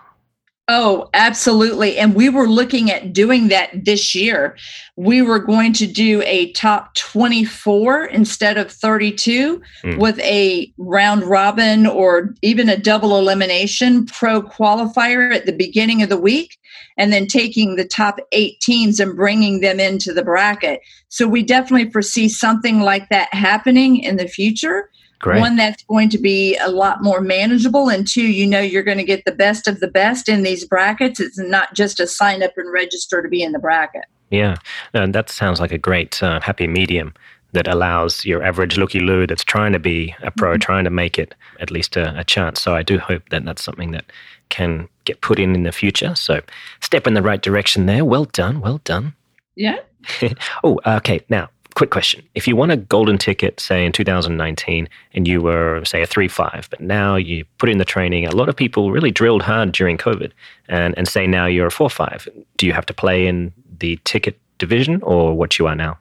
Oh, 0.74 1.10
absolutely. 1.14 1.98
And 1.98 2.16
we 2.16 2.30
were 2.30 2.48
looking 2.48 2.90
at 2.92 3.12
doing 3.12 3.50
that 3.50 3.72
this 3.84 4.16
year. 4.16 4.56
We 4.96 5.22
were 5.22 5.38
going 5.38 5.74
to 5.74 5.86
do 5.86 6.22
a 6.22 6.54
top 6.54 6.96
24 6.96 8.06
instead 8.06 8.58
of 8.58 8.72
32 8.72 9.62
mm. 9.84 10.00
with 10.00 10.18
a 10.20 10.72
round 10.78 11.24
robin 11.24 11.86
or 11.86 12.34
even 12.42 12.70
a 12.70 12.78
double 12.78 13.20
elimination 13.20 14.06
pro 14.06 14.42
qualifier 14.42 15.36
at 15.36 15.46
the 15.46 15.52
beginning 15.52 16.04
of 16.04 16.08
the 16.08 16.16
week, 16.18 16.58
and 16.98 17.12
then 17.12 17.28
taking 17.28 17.76
the 17.76 17.84
top 17.84 18.20
eight 18.32 18.58
teams 18.62 19.02
and 19.02 19.18
bringing 19.18 19.60
them 19.60 19.78
into 19.78 20.14
the 20.14 20.24
bracket. 20.24 20.80
So 21.10 21.28
we 21.28 21.44
definitely 21.44 21.92
foresee 21.92 22.30
something 22.30 22.80
like 22.80 23.10
that 23.10 23.34
happening 23.34 23.98
in 23.98 24.16
the 24.16 24.28
future. 24.30 24.90
Great. 25.22 25.40
One 25.40 25.56
that's 25.56 25.84
going 25.84 26.10
to 26.10 26.18
be 26.18 26.58
a 26.58 26.70
lot 26.70 27.04
more 27.04 27.22
manageable, 27.22 27.90
and 27.90 28.08
two, 28.08 28.28
you 28.28 28.48
know, 28.48 28.60
you're 28.60 28.84
going 28.84 28.98
to 28.98 29.04
get 29.04 29.24
the 29.26 29.32
best 29.32 29.68
of 29.68 29.80
the 29.80 29.88
best 29.88 30.28
in 30.28 30.42
these 30.42 30.66
brackets. 30.66 31.20
It's 31.20 31.38
not 31.38 31.76
just 31.76 32.00
a 32.00 32.08
sign 32.08 32.42
up 32.42 32.54
and 32.58 32.72
register 32.72 33.22
to 33.22 33.30
be 33.30 33.44
in 33.44 33.52
the 33.52 33.60
bracket. 33.60 34.06
Yeah, 34.32 34.56
and 34.94 35.14
that 35.14 35.30
sounds 35.30 35.60
like 35.60 35.72
a 35.72 35.78
great 35.78 36.22
uh, 36.24 36.40
happy 36.42 36.66
medium 36.66 37.14
that 37.54 37.68
allows 37.68 38.26
your 38.26 38.42
average 38.44 38.78
looky 38.78 39.00
loo 39.00 39.28
that's 39.28 39.44
trying 39.44 39.74
to 39.74 39.80
be 39.80 40.16
a 40.24 40.32
pro, 40.32 40.52
mm-hmm. 40.52 40.60
trying 40.60 40.84
to 40.86 40.90
make 40.90 41.20
it 41.20 41.36
at 41.60 41.70
least 41.70 41.98
a, 41.98 42.18
a, 42.18 42.24
chance. 42.24 42.62
So 42.62 42.74
I 42.74 42.82
do 42.82 42.98
hope 42.98 43.30
that 43.30 43.44
that's 43.46 43.64
something 43.64 43.92
that 43.92 44.06
can 44.50 44.88
get 45.04 45.22
put 45.22 45.38
in 45.38 45.54
in 45.54 45.64
the 45.64 45.72
future. 45.72 46.16
So 46.16 46.42
step 46.80 47.08
in 47.08 47.14
the 47.14 47.22
right 47.22 47.42
direction 47.42 47.86
there. 47.86 48.06
Well 48.06 48.26
done. 48.26 48.62
Well 48.62 48.80
done. 48.84 49.14
Yeah. 49.56 49.80
oh, 50.64 50.80
okay. 50.86 51.22
Now, 51.30 51.50
quick 51.82 51.90
question. 51.90 52.24
If 52.36 52.48
you 52.48 52.56
won 52.56 52.70
a 52.70 52.78
golden 52.78 53.18
ticket, 53.18 53.60
say 53.60 53.84
in 53.84 53.92
2019, 53.92 54.88
and 55.16 55.28
you 55.28 55.42
were, 55.42 55.84
say, 55.84 56.04
a 56.04 56.06
3 56.06 56.28
5, 56.28 56.68
but 56.70 56.80
now 56.80 57.16
you 57.16 57.44
put 57.58 57.70
in 57.70 57.80
the 57.80 57.86
training, 57.86 58.28
a 58.28 58.36
lot 58.36 58.50
of 58.50 58.56
people 58.56 58.92
really 58.92 59.10
drilled 59.10 59.42
hard 59.42 59.72
during 59.72 59.98
COVID, 59.98 60.32
and, 60.70 60.96
and 60.96 61.08
say 61.08 61.26
now 61.26 61.48
you're 61.48 61.66
a 61.66 61.72
4 61.72 61.90
5, 61.90 62.30
do 62.58 62.68
you 62.68 62.74
have 62.74 62.86
to 62.86 62.94
play 62.94 63.26
in 63.26 63.52
the 63.80 64.00
ticket 64.04 64.40
division 64.60 65.02
or 65.02 65.36
what 65.36 65.58
you 65.58 65.66
are 65.66 65.74
now? 65.74 65.98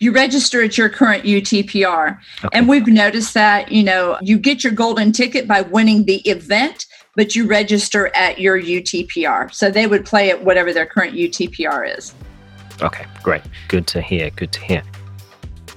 You 0.00 0.10
register 0.10 0.60
at 0.60 0.76
your 0.76 0.88
current 0.88 1.22
UTPR. 1.22 2.18
Okay. 2.44 2.48
And 2.58 2.68
we've 2.68 2.88
noticed 2.88 3.32
that, 3.34 3.70
you 3.70 3.84
know, 3.84 4.18
you 4.22 4.40
get 4.40 4.64
your 4.64 4.72
golden 4.72 5.12
ticket 5.12 5.46
by 5.46 5.60
winning 5.60 6.06
the 6.06 6.16
event, 6.28 6.84
but 7.14 7.36
you 7.36 7.46
register 7.46 8.10
at 8.16 8.40
your 8.40 8.60
UTPR. 8.60 9.54
So 9.54 9.70
they 9.70 9.86
would 9.86 10.04
play 10.04 10.30
at 10.30 10.42
whatever 10.42 10.72
their 10.72 10.84
current 10.84 11.14
UTPR 11.14 11.96
is. 11.96 12.12
Okay, 12.82 13.06
great. 13.22 13.42
Good 13.68 13.86
to 13.86 14.02
hear. 14.02 14.30
Good 14.30 14.50
to 14.50 14.60
hear. 14.60 14.82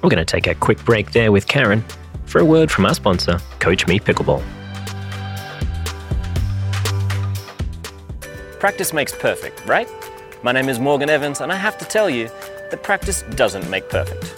We're 0.02 0.10
going 0.10 0.26
to 0.26 0.26
take 0.26 0.48
a 0.48 0.56
quick 0.56 0.84
break 0.86 1.12
there 1.12 1.32
with 1.32 1.48
Karen 1.48 1.84
for 2.26 2.40
a 2.40 2.46
word 2.46 2.72
from 2.72 2.86
our 2.86 2.94
sponsor, 2.94 3.40
Coach 3.60 3.86
Me 3.86 4.00
Pickleball. 4.00 4.42
Practice 8.60 8.94
makes 8.94 9.14
perfect, 9.14 9.66
right? 9.66 9.90
My 10.42 10.54
name 10.54 10.70
is 10.70 10.80
Morgan 10.80 11.10
Evans, 11.10 11.42
and 11.42 11.52
I 11.52 11.56
have 11.56 11.78
to 11.80 11.86
tell 11.86 12.10
you 12.10 12.30
that 12.72 12.82
practice 12.82 13.24
doesn't 13.36 13.70
make 13.70 13.90
perfect. 13.90 14.36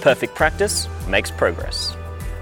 Perfect 0.00 0.34
practice 0.34 0.88
makes 1.08 1.30
progress. 1.30 1.94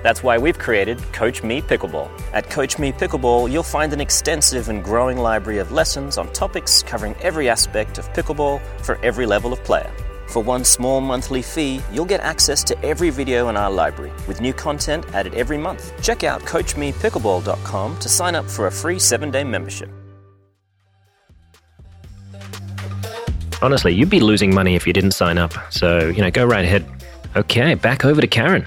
That's 0.04 0.22
why 0.22 0.38
we've 0.38 0.58
created 0.58 0.98
Coach 1.12 1.42
Me 1.42 1.60
Pickleball. 1.60 2.08
At 2.32 2.50
Coach 2.50 2.78
Me 2.78 2.92
Pickleball, 2.92 3.50
you'll 3.50 3.64
find 3.64 3.92
an 3.92 4.00
extensive 4.00 4.68
and 4.68 4.84
growing 4.84 5.18
library 5.18 5.58
of 5.58 5.72
lessons 5.72 6.18
on 6.18 6.32
topics 6.32 6.84
covering 6.84 7.16
every 7.20 7.48
aspect 7.48 7.98
of 7.98 8.12
pickleball 8.12 8.60
for 8.82 8.96
every 9.02 9.26
level 9.26 9.52
of 9.52 9.64
player. 9.64 9.90
For 10.34 10.42
one 10.42 10.64
small 10.64 11.00
monthly 11.00 11.42
fee, 11.42 11.80
you'll 11.92 12.06
get 12.06 12.20
access 12.22 12.64
to 12.64 12.84
every 12.84 13.10
video 13.10 13.50
in 13.50 13.56
our 13.56 13.70
library, 13.70 14.10
with 14.26 14.40
new 14.40 14.52
content 14.52 15.06
added 15.14 15.32
every 15.34 15.56
month. 15.56 15.92
Check 16.02 16.24
out 16.24 16.40
CoachMePickleball.com 16.40 17.98
to 18.00 18.08
sign 18.08 18.34
up 18.34 18.44
for 18.44 18.66
a 18.66 18.72
free 18.72 18.98
seven 18.98 19.30
day 19.30 19.44
membership. 19.44 19.88
Honestly, 23.62 23.94
you'd 23.94 24.10
be 24.10 24.18
losing 24.18 24.52
money 24.52 24.74
if 24.74 24.88
you 24.88 24.92
didn't 24.92 25.12
sign 25.12 25.38
up. 25.38 25.54
So, 25.72 26.08
you 26.08 26.20
know, 26.20 26.32
go 26.32 26.44
right 26.44 26.64
ahead. 26.64 26.84
Okay, 27.36 27.74
back 27.74 28.04
over 28.04 28.20
to 28.20 28.26
Karen. 28.26 28.66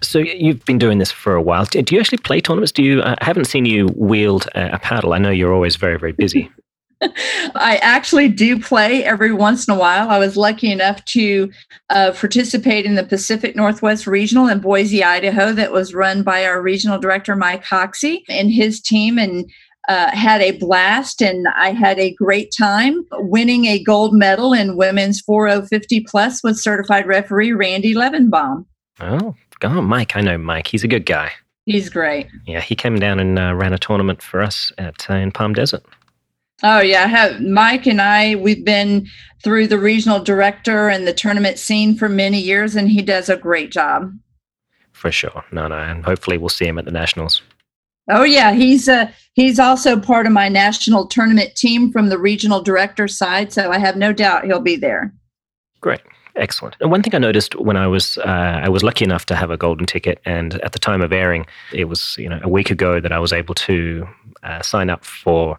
So 0.00 0.18
you've 0.18 0.64
been 0.64 0.78
doing 0.78 0.96
this 0.96 1.10
for 1.10 1.34
a 1.34 1.42
while. 1.42 1.66
Do 1.66 1.94
you 1.94 2.00
actually 2.00 2.18
play 2.18 2.40
tournaments? 2.40 2.72
Do 2.72 2.82
you? 2.82 3.02
I 3.02 3.18
haven't 3.20 3.48
seen 3.48 3.66
you 3.66 3.90
wield 3.94 4.48
a 4.54 4.78
paddle. 4.78 5.12
I 5.12 5.18
know 5.18 5.30
you're 5.30 5.52
always 5.52 5.76
very, 5.76 5.98
very 5.98 6.12
busy. 6.12 6.50
I 7.00 7.78
actually 7.82 8.28
do 8.28 8.58
play 8.58 9.04
every 9.04 9.32
once 9.32 9.68
in 9.68 9.74
a 9.74 9.78
while. 9.78 10.10
I 10.10 10.18
was 10.18 10.36
lucky 10.36 10.70
enough 10.70 11.04
to 11.06 11.50
uh, 11.90 12.12
participate 12.12 12.84
in 12.84 12.96
the 12.96 13.04
Pacific 13.04 13.54
Northwest 13.54 14.06
Regional 14.06 14.48
in 14.48 14.58
Boise, 14.60 15.04
Idaho, 15.04 15.52
that 15.52 15.72
was 15.72 15.94
run 15.94 16.22
by 16.22 16.44
our 16.44 16.60
regional 16.60 16.98
director, 16.98 17.36
Mike 17.36 17.64
Hoxie, 17.64 18.24
and 18.28 18.50
his 18.50 18.80
team, 18.80 19.18
and 19.18 19.48
uh, 19.88 20.10
had 20.10 20.40
a 20.40 20.52
blast. 20.52 21.22
And 21.22 21.46
I 21.56 21.70
had 21.70 21.98
a 21.98 22.14
great 22.14 22.52
time 22.56 23.04
winning 23.12 23.66
a 23.66 23.82
gold 23.82 24.14
medal 24.14 24.52
in 24.52 24.76
women's 24.76 25.20
4050 25.20 26.00
plus 26.00 26.42
with 26.42 26.58
certified 26.58 27.06
referee 27.06 27.52
Randy 27.52 27.94
Levenbaum. 27.94 28.66
Oh, 29.00 29.34
oh, 29.62 29.82
Mike, 29.82 30.16
I 30.16 30.20
know 30.20 30.38
Mike. 30.38 30.66
He's 30.66 30.84
a 30.84 30.88
good 30.88 31.06
guy. 31.06 31.32
He's 31.64 31.90
great. 31.90 32.28
Yeah, 32.46 32.60
he 32.60 32.74
came 32.74 32.98
down 32.98 33.20
and 33.20 33.38
uh, 33.38 33.54
ran 33.54 33.74
a 33.74 33.78
tournament 33.78 34.22
for 34.22 34.40
us 34.40 34.72
at 34.78 35.08
uh, 35.10 35.14
in 35.14 35.30
Palm 35.30 35.52
Desert. 35.52 35.84
Oh 36.62 36.80
yeah, 36.80 37.06
have, 37.06 37.40
Mike 37.40 37.86
and 37.86 38.00
I 38.00 38.34
we've 38.34 38.64
been 38.64 39.06
through 39.44 39.68
the 39.68 39.78
regional 39.78 40.22
director 40.22 40.88
and 40.88 41.06
the 41.06 41.12
tournament 41.12 41.58
scene 41.58 41.96
for 41.96 42.08
many 42.08 42.40
years, 42.40 42.74
and 42.74 42.88
he 42.90 43.02
does 43.02 43.28
a 43.28 43.36
great 43.36 43.70
job. 43.70 44.12
For 44.92 45.12
sure, 45.12 45.44
no, 45.52 45.68
no, 45.68 45.76
and 45.76 46.04
hopefully 46.04 46.38
we'll 46.38 46.48
see 46.48 46.66
him 46.66 46.78
at 46.78 46.84
the 46.84 46.90
nationals. 46.90 47.42
Oh 48.10 48.24
yeah, 48.24 48.52
he's 48.52 48.88
uh, 48.88 49.10
he's 49.34 49.60
also 49.60 50.00
part 50.00 50.26
of 50.26 50.32
my 50.32 50.48
national 50.48 51.06
tournament 51.06 51.54
team 51.54 51.92
from 51.92 52.08
the 52.08 52.18
regional 52.18 52.62
director 52.62 53.06
side, 53.06 53.52
so 53.52 53.70
I 53.70 53.78
have 53.78 53.96
no 53.96 54.12
doubt 54.12 54.44
he'll 54.44 54.60
be 54.60 54.76
there. 54.76 55.12
Great. 55.80 56.00
Excellent. 56.34 56.76
And 56.80 56.90
one 56.90 57.02
thing 57.02 57.14
I 57.14 57.18
noticed 57.18 57.56
when 57.56 57.76
I 57.76 57.86
was 57.86 58.16
uh, 58.18 58.60
I 58.62 58.68
was 58.68 58.82
lucky 58.82 59.04
enough 59.04 59.26
to 59.26 59.36
have 59.36 59.50
a 59.50 59.56
golden 59.56 59.86
ticket, 59.86 60.20
and 60.24 60.54
at 60.62 60.72
the 60.72 60.78
time 60.78 61.02
of 61.02 61.12
airing, 61.12 61.46
it 61.72 61.84
was 61.84 62.16
you 62.18 62.28
know 62.28 62.40
a 62.42 62.48
week 62.48 62.70
ago 62.70 63.00
that 63.00 63.12
I 63.12 63.18
was 63.18 63.32
able 63.32 63.54
to 63.54 64.08
uh, 64.42 64.62
sign 64.62 64.88
up 64.88 65.04
for 65.04 65.58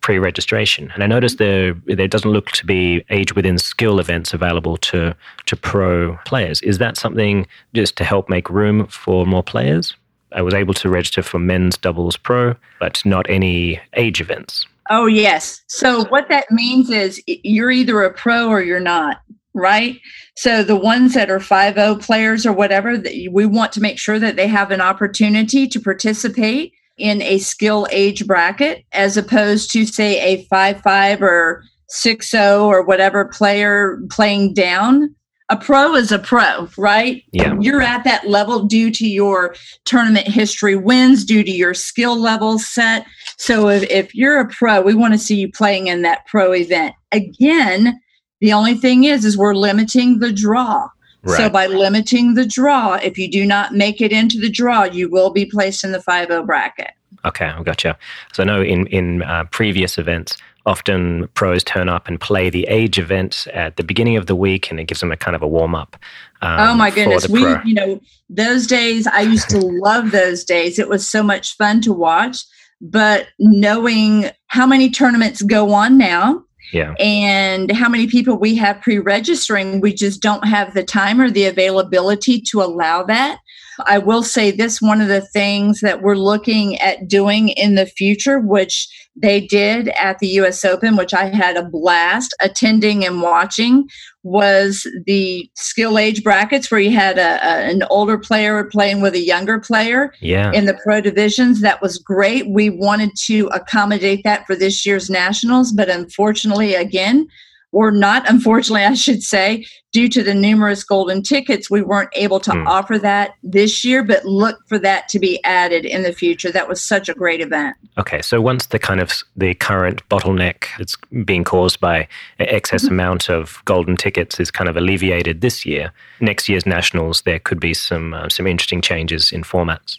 pre-registration, 0.00 0.90
and 0.92 1.02
I 1.02 1.06
noticed 1.06 1.38
mm-hmm. 1.38 1.80
there 1.86 1.96
there 1.96 2.08
doesn't 2.08 2.30
look 2.30 2.50
to 2.52 2.66
be 2.66 3.04
age 3.10 3.34
within 3.34 3.58
skill 3.58 4.00
events 4.00 4.32
available 4.32 4.76
to 4.78 5.14
to 5.46 5.56
pro 5.56 6.16
players. 6.24 6.62
Is 6.62 6.78
that 6.78 6.96
something 6.96 7.46
just 7.74 7.96
to 7.96 8.04
help 8.04 8.28
make 8.28 8.48
room 8.48 8.86
for 8.86 9.26
more 9.26 9.42
players? 9.42 9.94
I 10.32 10.42
was 10.42 10.54
able 10.54 10.74
to 10.74 10.90
register 10.90 11.22
for 11.22 11.38
men's 11.38 11.76
doubles 11.76 12.16
pro, 12.16 12.54
but 12.80 13.04
not 13.04 13.28
any 13.30 13.80
age 13.94 14.20
events. 14.20 14.66
Oh 14.90 15.06
yes. 15.06 15.62
So 15.66 16.04
what 16.06 16.28
that 16.28 16.50
means 16.50 16.90
is 16.90 17.22
you're 17.26 17.70
either 17.70 18.02
a 18.02 18.12
pro 18.12 18.48
or 18.48 18.62
you're 18.62 18.80
not 18.80 19.20
right? 19.54 20.00
So 20.36 20.62
the 20.62 20.76
ones 20.76 21.14
that 21.14 21.30
are 21.30 21.40
5-0 21.40 22.00
players 22.00 22.46
or 22.46 22.52
whatever, 22.52 23.02
we 23.30 23.44
want 23.44 23.72
to 23.72 23.80
make 23.80 23.98
sure 23.98 24.18
that 24.18 24.36
they 24.36 24.46
have 24.46 24.70
an 24.70 24.80
opportunity 24.80 25.66
to 25.66 25.80
participate 25.80 26.72
in 26.98 27.22
a 27.22 27.38
skill 27.38 27.86
age 27.90 28.26
bracket 28.26 28.84
as 28.92 29.16
opposed 29.16 29.70
to 29.72 29.86
say 29.86 30.20
a 30.20 30.44
5-5 30.46 31.20
or 31.20 31.64
6-0 31.90 32.64
or 32.64 32.84
whatever 32.84 33.24
player 33.24 33.98
playing 34.10 34.54
down 34.54 35.14
a 35.50 35.56
pro 35.56 35.94
is 35.94 36.12
a 36.12 36.18
pro, 36.18 36.68
right? 36.76 37.22
Yeah. 37.32 37.56
You're 37.58 37.80
at 37.80 38.04
that 38.04 38.28
level 38.28 38.64
due 38.64 38.90
to 38.90 39.06
your 39.06 39.54
tournament 39.84 40.28
history 40.28 40.76
wins, 40.76 41.24
due 41.24 41.42
to 41.42 41.50
your 41.50 41.72
skill 41.72 42.18
level 42.18 42.58
set. 42.58 43.06
So 43.38 43.68
if, 43.68 43.84
if 43.84 44.14
you're 44.14 44.40
a 44.40 44.48
pro, 44.48 44.82
we 44.82 44.94
want 44.94 45.14
to 45.14 45.18
see 45.18 45.36
you 45.36 45.50
playing 45.50 45.86
in 45.86 46.02
that 46.02 46.26
pro 46.26 46.52
event. 46.52 46.94
Again, 47.12 47.98
the 48.40 48.52
only 48.52 48.74
thing 48.74 49.04
is, 49.04 49.24
is 49.24 49.38
we're 49.38 49.54
limiting 49.54 50.18
the 50.18 50.32
draw. 50.32 50.88
Right. 51.28 51.36
So 51.36 51.50
by 51.50 51.66
limiting 51.66 52.34
the 52.34 52.46
draw, 52.46 52.94
if 52.94 53.18
you 53.18 53.30
do 53.30 53.44
not 53.44 53.74
make 53.74 54.00
it 54.00 54.12
into 54.12 54.38
the 54.38 54.48
draw, 54.48 54.84
you 54.84 55.08
will 55.08 55.30
be 55.30 55.44
placed 55.44 55.84
in 55.84 55.92
the 55.92 55.98
5-0 55.98 56.46
bracket. 56.46 56.92
Okay, 57.24 57.46
I 57.46 57.62
gotcha. 57.62 57.98
So 58.32 58.42
I 58.42 58.46
know 58.46 58.62
in 58.62 58.86
in 58.86 59.22
uh, 59.22 59.44
previous 59.50 59.98
events, 59.98 60.36
often 60.66 61.28
pros 61.34 61.64
turn 61.64 61.88
up 61.88 62.06
and 62.06 62.20
play 62.20 62.48
the 62.48 62.64
age 62.68 62.98
event 62.98 63.46
at 63.52 63.76
the 63.76 63.82
beginning 63.82 64.16
of 64.16 64.26
the 64.26 64.36
week, 64.36 64.70
and 64.70 64.78
it 64.78 64.84
gives 64.84 65.00
them 65.00 65.10
a 65.10 65.16
kind 65.16 65.34
of 65.34 65.42
a 65.42 65.48
warm 65.48 65.74
up. 65.74 65.96
Um, 66.42 66.60
oh 66.60 66.74
my 66.74 66.90
goodness, 66.90 67.28
we 67.28 67.42
pro. 67.42 67.60
you 67.64 67.74
know 67.74 68.00
those 68.30 68.66
days. 68.66 69.06
I 69.06 69.22
used 69.22 69.50
to 69.50 69.58
love 69.84 70.10
those 70.12 70.44
days. 70.44 70.78
It 70.78 70.88
was 70.88 71.08
so 71.08 71.22
much 71.22 71.56
fun 71.56 71.80
to 71.82 71.92
watch. 71.92 72.44
But 72.80 73.26
knowing 73.40 74.30
how 74.46 74.64
many 74.64 74.88
tournaments 74.88 75.42
go 75.42 75.72
on 75.72 75.98
now, 75.98 76.44
Yeah. 76.72 76.94
and 76.98 77.72
how 77.72 77.88
many 77.88 78.06
people 78.06 78.36
we 78.36 78.54
have 78.56 78.80
pre-registering 78.80 79.80
we 79.80 79.94
just 79.94 80.20
don't 80.20 80.46
have 80.46 80.74
the 80.74 80.84
time 80.84 81.20
or 81.20 81.30
the 81.30 81.46
availability 81.46 82.40
to 82.42 82.60
allow 82.62 83.02
that 83.04 83.40
i 83.86 83.98
will 83.98 84.22
say 84.22 84.50
this 84.50 84.80
one 84.80 85.00
of 85.00 85.08
the 85.08 85.20
things 85.20 85.80
that 85.80 86.02
we're 86.02 86.16
looking 86.16 86.76
at 86.80 87.08
doing 87.08 87.48
in 87.50 87.74
the 87.74 87.86
future 87.86 88.38
which 88.40 88.88
they 89.16 89.40
did 89.40 89.88
at 89.90 90.18
the 90.18 90.28
us 90.28 90.64
open 90.64 90.96
which 90.96 91.14
i 91.14 91.24
had 91.26 91.56
a 91.56 91.64
blast 91.68 92.34
attending 92.40 93.04
and 93.04 93.22
watching 93.22 93.86
was 94.24 94.86
the 95.06 95.48
skill 95.56 95.96
age 95.98 96.22
brackets 96.22 96.70
where 96.70 96.80
you 96.80 96.90
had 96.90 97.18
a, 97.18 97.36
a- 97.36 97.70
an 97.70 97.82
older 97.88 98.18
player 98.18 98.64
playing 98.64 99.00
with 99.00 99.14
a 99.14 99.20
younger 99.24 99.58
player 99.58 100.12
Yeah. 100.20 100.52
in 100.52 100.66
the 100.66 100.78
pro 100.84 101.00
divisions. 101.00 101.60
That 101.62 101.80
was 101.80 101.96
great. 101.98 102.50
We 102.50 102.68
wanted 102.68 103.12
to 103.24 103.46
accommodate 103.54 104.22
that 104.24 104.44
for 104.46 104.54
this 104.54 104.84
year's 104.84 105.08
nationals, 105.08 105.72
but 105.72 105.88
unfortunately, 105.88 106.74
again, 106.74 107.26
or 107.72 107.90
not 107.90 108.28
unfortunately, 108.28 108.84
I 108.84 108.94
should 108.94 109.22
say, 109.22 109.66
due 109.92 110.08
to 110.08 110.22
the 110.22 110.34
numerous 110.34 110.82
golden 110.84 111.22
tickets, 111.22 111.70
we 111.70 111.82
weren't 111.82 112.08
able 112.14 112.40
to 112.40 112.52
Hmm. 112.52 112.66
offer 112.66 112.98
that 112.98 113.32
this 113.42 113.84
year, 113.84 114.02
but 114.02 114.24
look 114.24 114.58
for 114.68 114.78
that 114.78 115.08
to 115.10 115.18
be 115.18 115.42
added 115.44 115.84
in 115.84 116.02
the 116.02 116.12
future. 116.12 116.50
That 116.50 116.68
was 116.68 116.80
such 116.80 117.08
a 117.10 117.14
great 117.14 117.40
event. 117.42 117.76
Okay, 117.98 118.22
so 118.22 118.40
once 118.40 118.66
the 118.66 118.78
kind 118.78 119.00
of 119.00 119.12
the 119.36 119.54
current 119.54 120.06
bottleneck 120.08 120.64
that's 120.78 120.96
being 121.24 121.44
caused 121.44 121.78
by 121.80 122.08
excess 122.38 122.84
Mm-hmm. 122.84 122.94
amount 122.94 123.28
of 123.28 123.60
golden 123.66 123.96
tickets 123.96 124.40
is 124.40 124.50
kind 124.50 124.68
of 124.70 124.76
alleviated 124.76 125.40
this 125.42 125.66
year, 125.66 125.92
next 126.20 126.48
year's 126.48 126.64
nationals 126.66 127.22
there 127.22 127.38
could 127.38 127.60
be 127.60 127.74
some 127.74 128.14
uh, 128.14 128.28
some 128.28 128.46
interesting 128.46 128.80
changes 128.80 129.30
in 129.32 129.42
formats. 129.42 129.98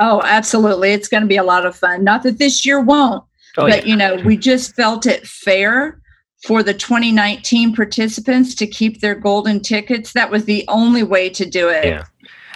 Oh, 0.00 0.22
absolutely. 0.24 0.92
It's 0.92 1.08
going 1.08 1.20
to 1.22 1.26
be 1.26 1.36
a 1.36 1.42
lot 1.44 1.66
of 1.66 1.76
fun. 1.76 2.02
Not 2.04 2.22
that 2.22 2.38
this 2.38 2.64
year 2.64 2.80
won't, 2.80 3.22
Oh 3.58 3.68
but 3.68 3.84
yeah, 3.86 3.90
you 3.90 3.96
know, 3.96 4.16
we 4.24 4.36
just 4.38 4.74
felt 4.74 5.04
it 5.06 5.26
fair 5.26 5.98
for 6.44 6.62
the 6.62 6.74
2019 6.74 7.74
participants 7.74 8.54
to 8.56 8.66
keep 8.66 9.00
their 9.00 9.14
golden 9.14 9.60
tickets. 9.60 10.12
That 10.12 10.30
was 10.30 10.44
the 10.44 10.64
only 10.68 11.02
way 11.02 11.30
to 11.30 11.46
do 11.46 11.68
it. 11.68 11.84
yeah, 11.84 12.04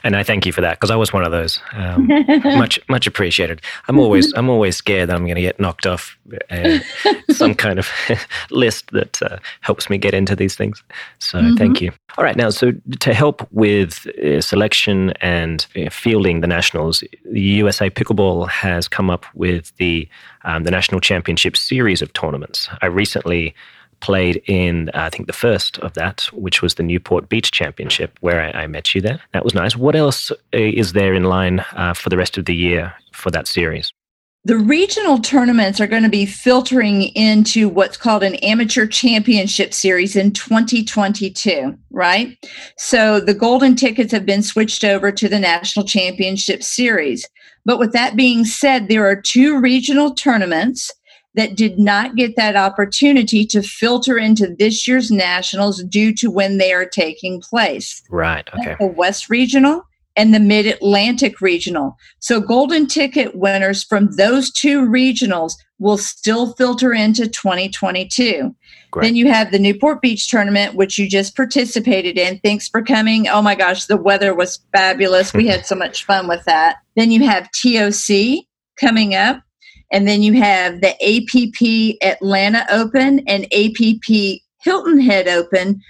and 0.06 0.14
I 0.14 0.22
thank 0.22 0.46
you 0.46 0.52
for 0.52 0.60
that 0.60 0.78
because 0.78 0.92
I 0.92 0.96
was 0.96 1.12
one 1.12 1.24
of 1.24 1.32
those. 1.32 1.60
Um, 1.72 2.06
much 2.44 2.78
much 2.88 3.08
appreciated. 3.08 3.60
I'm 3.88 3.98
always 3.98 4.32
I'm 4.34 4.48
always 4.48 4.76
scared 4.76 5.08
that 5.08 5.16
I'm 5.16 5.24
going 5.24 5.34
to 5.34 5.40
get 5.42 5.58
knocked 5.58 5.84
off 5.84 6.16
uh, 6.48 6.78
some 7.30 7.54
kind 7.54 7.80
of 7.80 7.90
list 8.50 8.92
that 8.92 9.20
uh, 9.20 9.38
helps 9.62 9.90
me 9.90 9.98
get 9.98 10.14
into 10.14 10.36
these 10.36 10.54
things. 10.54 10.80
So 11.18 11.42
thank 11.56 11.80
you. 11.80 11.90
All 12.18 12.24
right, 12.24 12.36
now 12.36 12.50
so 12.50 12.72
to 13.00 13.14
help 13.14 13.46
with 13.50 14.06
uh, 14.24 14.40
selection 14.40 15.10
and 15.20 15.66
uh, 15.76 15.90
fielding 15.90 16.40
the 16.40 16.46
nationals, 16.46 17.02
the 17.24 17.40
USA 17.40 17.90
Pickleball 17.90 18.48
has 18.48 18.86
come 18.86 19.10
up 19.10 19.26
with 19.34 19.76
the 19.78 20.08
um, 20.44 20.62
the 20.62 20.70
national 20.70 21.00
championship 21.00 21.56
series 21.56 22.00
of 22.00 22.12
tournaments. 22.12 22.68
I 22.80 22.86
recently 22.86 23.56
played 24.06 24.40
in 24.46 24.88
uh, 24.90 25.06
I 25.06 25.10
think 25.10 25.26
the 25.26 25.32
first 25.32 25.78
of 25.80 25.94
that, 25.94 26.28
which 26.32 26.62
was 26.62 26.76
the 26.76 26.84
Newport 26.84 27.28
Beach 27.28 27.50
Championship, 27.50 28.16
where 28.20 28.40
I, 28.40 28.62
I 28.62 28.66
met 28.68 28.94
you 28.94 29.00
there. 29.00 29.20
That 29.32 29.42
was 29.42 29.52
nice. 29.52 29.74
What 29.74 29.96
else 29.96 30.30
uh, 30.30 30.36
is 30.52 30.92
there 30.92 31.12
in 31.12 31.24
line 31.24 31.58
uh, 31.72 31.92
for 31.92 32.08
the 32.08 32.16
rest 32.16 32.38
of 32.38 32.44
the 32.44 32.54
year 32.54 32.94
for 33.12 33.32
that 33.32 33.48
series? 33.48 33.92
The 34.44 34.58
regional 34.58 35.18
tournaments 35.18 35.80
are 35.80 35.88
going 35.88 36.04
to 36.04 36.08
be 36.08 36.24
filtering 36.24 37.02
into 37.16 37.68
what's 37.68 37.96
called 37.96 38.22
an 38.22 38.36
amateur 38.36 38.86
championship 38.86 39.74
series 39.74 40.14
in 40.14 40.30
2022, 40.30 41.76
right? 41.90 42.38
So 42.78 43.18
the 43.18 43.34
golden 43.34 43.74
tickets 43.74 44.12
have 44.12 44.24
been 44.24 44.44
switched 44.44 44.84
over 44.84 45.10
to 45.10 45.28
the 45.28 45.40
national 45.40 45.84
championship 45.84 46.62
series. 46.62 47.28
But 47.64 47.80
with 47.80 47.92
that 47.92 48.14
being 48.14 48.44
said, 48.44 48.86
there 48.86 49.04
are 49.04 49.20
two 49.20 49.58
regional 49.58 50.14
tournaments 50.14 50.92
that 51.36 51.54
did 51.54 51.78
not 51.78 52.16
get 52.16 52.34
that 52.36 52.56
opportunity 52.56 53.44
to 53.46 53.62
filter 53.62 54.18
into 54.18 54.54
this 54.58 54.88
year's 54.88 55.10
nationals 55.10 55.82
due 55.84 56.14
to 56.14 56.30
when 56.30 56.58
they 56.58 56.72
are 56.72 56.86
taking 56.86 57.40
place 57.40 58.02
Right. 58.10 58.48
Okay. 58.58 58.76
the 58.80 58.86
West 58.86 59.30
Regional 59.30 59.82
and 60.16 60.34
the 60.34 60.40
Mid 60.40 60.66
Atlantic 60.66 61.40
Regional. 61.42 61.96
So, 62.20 62.40
golden 62.40 62.86
ticket 62.86 63.36
winners 63.36 63.84
from 63.84 64.10
those 64.16 64.50
two 64.50 64.80
regionals 64.88 65.52
will 65.78 65.98
still 65.98 66.54
filter 66.54 66.92
into 66.94 67.28
2022. 67.28 68.54
Great. 68.90 69.02
Then 69.04 69.16
you 69.16 69.30
have 69.30 69.50
the 69.50 69.58
Newport 69.58 70.00
Beach 70.00 70.30
tournament, 70.30 70.74
which 70.74 70.98
you 70.98 71.08
just 71.08 71.36
participated 71.36 72.16
in. 72.16 72.40
Thanks 72.42 72.68
for 72.68 72.82
coming. 72.82 73.28
Oh 73.28 73.42
my 73.42 73.54
gosh, 73.54 73.84
the 73.86 73.96
weather 73.98 74.34
was 74.34 74.58
fabulous. 74.72 75.34
We 75.34 75.46
had 75.46 75.66
so 75.66 75.74
much 75.84 76.04
fun 76.04 76.28
with 76.28 76.44
that. 76.44 76.76
Then 76.94 77.10
you 77.10 77.26
have 77.26 77.50
TOC 77.52 78.46
coming 78.80 79.14
up. 79.14 79.40
And 79.92 80.06
then 80.08 80.22
you 80.22 80.34
have 80.34 80.80
the 80.80 80.94
APP 81.02 81.96
Atlanta 82.02 82.66
Open 82.70 83.20
and 83.26 83.44
APP 83.52 84.40
Hilton 84.62 85.00
Head 85.00 85.28
Open 85.28 85.80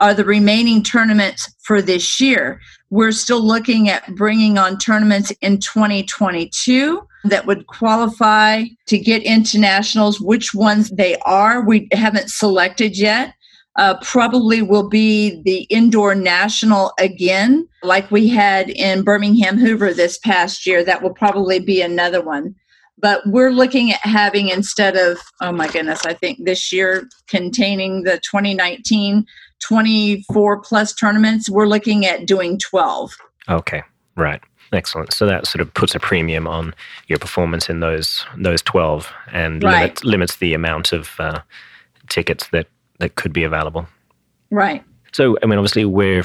are 0.00 0.14
the 0.14 0.24
remaining 0.24 0.82
tournaments 0.82 1.54
for 1.62 1.80
this 1.82 2.20
year. 2.20 2.60
We're 2.90 3.12
still 3.12 3.42
looking 3.42 3.88
at 3.88 4.14
bringing 4.16 4.58
on 4.58 4.78
tournaments 4.78 5.30
in 5.40 5.58
2022 5.60 7.06
that 7.24 7.46
would 7.46 7.66
qualify 7.68 8.64
to 8.86 8.98
get 8.98 9.22
into 9.22 9.58
nationals. 9.58 10.20
Which 10.20 10.54
ones 10.54 10.90
they 10.90 11.16
are, 11.24 11.64
we 11.64 11.88
haven't 11.92 12.30
selected 12.30 12.98
yet. 12.98 13.34
Uh, 13.76 13.94
probably 14.02 14.60
will 14.60 14.88
be 14.88 15.40
the 15.44 15.62
indoor 15.70 16.14
national 16.14 16.92
again, 16.98 17.66
like 17.82 18.10
we 18.10 18.28
had 18.28 18.68
in 18.68 19.02
Birmingham 19.02 19.56
Hoover 19.56 19.94
this 19.94 20.18
past 20.18 20.66
year. 20.66 20.84
That 20.84 21.02
will 21.02 21.14
probably 21.14 21.58
be 21.58 21.80
another 21.80 22.20
one. 22.20 22.54
But 23.02 23.26
we're 23.26 23.50
looking 23.50 23.90
at 23.90 24.00
having 24.00 24.48
instead 24.48 24.96
of, 24.96 25.18
oh 25.42 25.52
my 25.52 25.68
goodness, 25.68 26.06
I 26.06 26.14
think 26.14 26.44
this 26.44 26.72
year 26.72 27.08
containing 27.26 28.04
the 28.04 28.18
2019 28.20 29.26
24 29.60 30.60
plus 30.60 30.92
tournaments, 30.94 31.48
we're 31.50 31.66
looking 31.66 32.04
at 32.06 32.26
doing 32.26 32.58
12. 32.58 33.12
Okay, 33.48 33.82
right. 34.16 34.40
Excellent. 34.72 35.12
So 35.12 35.26
that 35.26 35.46
sort 35.46 35.60
of 35.60 35.72
puts 35.74 35.94
a 35.94 36.00
premium 36.00 36.48
on 36.48 36.74
your 37.06 37.18
performance 37.18 37.68
in 37.68 37.80
those 37.80 38.24
those 38.38 38.62
twelve, 38.62 39.12
and 39.30 39.62
Right. 39.62 39.80
limit, 39.82 40.04
limits 40.04 40.36
the 40.36 40.54
amount 40.54 40.92
of 40.92 41.10
uh, 41.18 41.40
tickets 42.08 42.48
that 42.48 42.68
that 42.98 43.16
could 43.16 43.34
be 43.34 43.44
available. 43.44 43.86
Right. 44.50 44.82
So, 45.12 45.36
I 45.42 45.46
mean, 45.46 45.58
obviously, 45.58 45.84
we're 45.84 46.24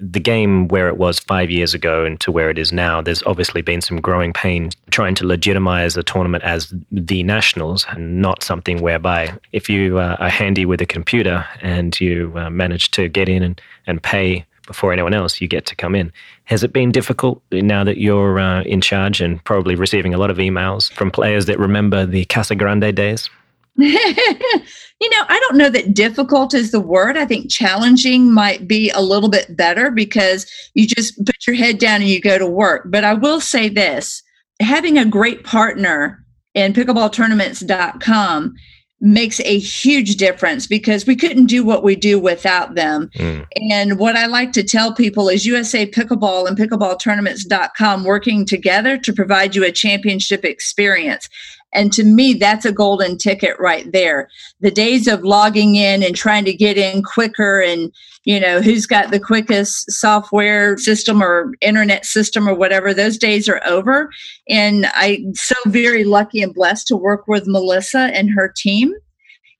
the 0.00 0.20
game 0.20 0.68
where 0.68 0.88
it 0.88 0.96
was 0.96 1.18
five 1.18 1.50
years 1.50 1.74
ago 1.74 2.04
and 2.04 2.20
to 2.20 2.32
where 2.32 2.50
it 2.50 2.58
is 2.58 2.72
now. 2.72 3.00
There's 3.00 3.22
obviously 3.24 3.62
been 3.62 3.80
some 3.80 4.00
growing 4.00 4.32
pain 4.32 4.70
trying 4.90 5.14
to 5.16 5.26
legitimize 5.26 5.94
the 5.94 6.02
tournament 6.02 6.44
as 6.44 6.72
the 6.90 7.22
nationals, 7.22 7.86
and 7.90 8.20
not 8.20 8.42
something 8.42 8.82
whereby 8.82 9.32
if 9.52 9.68
you 9.68 9.98
uh, 9.98 10.16
are 10.18 10.28
handy 10.28 10.66
with 10.66 10.80
a 10.80 10.86
computer 10.86 11.46
and 11.62 11.98
you 12.00 12.32
uh, 12.36 12.50
manage 12.50 12.90
to 12.92 13.08
get 13.08 13.28
in 13.28 13.42
and, 13.42 13.60
and 13.86 14.02
pay 14.02 14.44
before 14.66 14.92
anyone 14.92 15.14
else, 15.14 15.40
you 15.40 15.48
get 15.48 15.66
to 15.66 15.76
come 15.76 15.94
in. 15.94 16.12
Has 16.44 16.62
it 16.62 16.72
been 16.72 16.90
difficult 16.90 17.42
now 17.52 17.84
that 17.84 17.98
you're 17.98 18.38
uh, 18.38 18.62
in 18.62 18.80
charge 18.80 19.20
and 19.20 19.42
probably 19.44 19.74
receiving 19.74 20.14
a 20.14 20.18
lot 20.18 20.30
of 20.30 20.38
emails 20.38 20.92
from 20.92 21.10
players 21.10 21.46
that 21.46 21.58
remember 21.58 22.06
the 22.06 22.24
Casa 22.26 22.54
Grande 22.54 22.94
days? 22.94 23.28
you 25.04 25.10
know, 25.10 25.24
I 25.28 25.38
don't 25.40 25.58
know 25.58 25.68
that 25.68 25.92
difficult 25.92 26.54
is 26.54 26.70
the 26.70 26.80
word. 26.80 27.18
I 27.18 27.26
think 27.26 27.50
challenging 27.50 28.32
might 28.32 28.66
be 28.66 28.88
a 28.88 29.02
little 29.02 29.28
bit 29.28 29.54
better 29.54 29.90
because 29.90 30.50
you 30.72 30.86
just 30.86 31.22
put 31.26 31.46
your 31.46 31.56
head 31.56 31.76
down 31.78 32.00
and 32.00 32.08
you 32.08 32.22
go 32.22 32.38
to 32.38 32.46
work. 32.46 32.84
But 32.86 33.04
I 33.04 33.12
will 33.12 33.38
say 33.38 33.68
this 33.68 34.22
having 34.62 34.96
a 34.96 35.04
great 35.04 35.44
partner 35.44 36.24
in 36.54 36.72
pickleballtournaments.com 36.72 38.54
makes 39.02 39.40
a 39.40 39.58
huge 39.58 40.16
difference 40.16 40.66
because 40.66 41.06
we 41.06 41.16
couldn't 41.16 41.46
do 41.46 41.62
what 41.64 41.82
we 41.82 41.94
do 41.96 42.18
without 42.18 42.74
them. 42.74 43.10
Mm, 43.16 43.46
And 43.70 43.98
what 43.98 44.16
I 44.16 44.24
like 44.24 44.52
to 44.52 44.62
tell 44.62 44.94
people 44.94 45.28
is 45.28 45.44
USA 45.44 45.84
Pickleball 45.84 46.48
and 46.48 46.56
pickleballtournaments.com 46.56 48.04
working 48.04 48.46
together 48.46 48.96
to 48.96 49.12
provide 49.12 49.54
you 49.54 49.64
a 49.64 49.72
championship 49.72 50.46
experience. 50.46 51.28
And 51.74 51.92
to 51.92 52.04
me, 52.04 52.34
that's 52.34 52.64
a 52.64 52.72
golden 52.72 53.18
ticket 53.18 53.56
right 53.58 53.90
there. 53.92 54.28
The 54.60 54.70
days 54.70 55.06
of 55.06 55.24
logging 55.24 55.74
in 55.74 56.02
and 56.02 56.14
trying 56.14 56.44
to 56.44 56.54
get 56.54 56.78
in 56.78 57.02
quicker 57.02 57.60
and, 57.60 57.92
you 58.24 58.38
know, 58.38 58.60
who's 58.60 58.86
got 58.86 59.10
the 59.10 59.20
quickest 59.20 59.90
software 59.90 60.78
system 60.78 61.22
or 61.22 61.52
internet 61.60 62.06
system 62.06 62.48
or 62.48 62.54
whatever, 62.54 62.94
those 62.94 63.18
days 63.18 63.48
are 63.48 63.60
over. 63.66 64.08
And 64.48 64.86
I'm 64.94 65.34
so 65.34 65.56
very 65.66 66.04
lucky 66.04 66.40
and 66.40 66.54
blessed 66.54 66.86
to 66.88 66.96
work 66.96 67.26
with 67.26 67.46
Melissa 67.46 68.10
and 68.14 68.30
her 68.30 68.52
team 68.56 68.94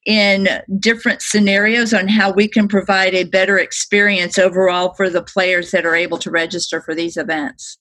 in 0.06 0.48
different 0.78 1.22
scenarios 1.22 1.94
on 1.94 2.08
how 2.08 2.30
we 2.30 2.46
can 2.46 2.68
provide 2.68 3.14
a 3.14 3.24
better 3.24 3.58
experience 3.58 4.38
overall 4.38 4.92
for 4.94 5.08
the 5.08 5.22
players 5.22 5.70
that 5.70 5.86
are 5.86 5.96
able 5.96 6.18
to 6.18 6.30
register 6.30 6.80
for 6.80 6.94
these 6.94 7.16
events. 7.16 7.78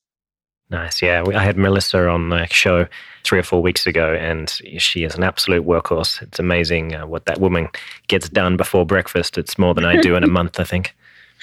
Nice. 0.69 1.01
Yeah. 1.01 1.23
I 1.35 1.43
had 1.43 1.57
Melissa 1.57 2.07
on 2.07 2.29
the 2.29 2.47
show 2.47 2.87
three 3.23 3.39
or 3.39 3.43
four 3.43 3.61
weeks 3.61 3.85
ago, 3.85 4.13
and 4.13 4.49
she 4.77 5.03
is 5.03 5.15
an 5.15 5.23
absolute 5.23 5.65
workhorse. 5.65 6.21
It's 6.21 6.39
amazing 6.39 6.95
uh, 6.95 7.07
what 7.07 7.25
that 7.25 7.39
woman 7.39 7.69
gets 8.07 8.29
done 8.29 8.57
before 8.57 8.85
breakfast. 8.85 9.37
It's 9.37 9.57
more 9.57 9.73
than 9.73 9.85
I 9.85 9.97
do 9.97 10.15
in 10.15 10.23
a 10.23 10.27
month, 10.27 10.59
I 10.59 10.63
think. 10.63 10.95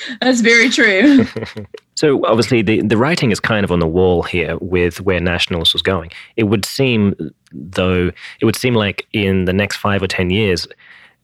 That's 0.21 0.41
very 0.41 0.71
true. 0.71 1.27
so 1.95 2.25
obviously 2.25 2.63
the, 2.63 2.83
the 2.83 2.97
writing 2.97 3.31
is 3.31 3.41
kind 3.41 3.65
of 3.65 3.73
on 3.73 3.81
the 3.81 3.87
wall 3.87 4.23
here 4.23 4.57
with 4.59 5.01
where 5.01 5.21
nationals 5.21 5.73
was 5.73 5.83
going. 5.83 6.11
It 6.37 6.45
would 6.45 6.65
seem 6.65 7.15
though 7.53 8.11
it 8.41 8.45
would 8.45 8.57
seem 8.57 8.75
like 8.75 9.07
in 9.13 9.45
the 9.45 9.53
next 9.53 9.77
five 9.77 10.03
or 10.03 10.07
ten 10.07 10.31
years 10.31 10.67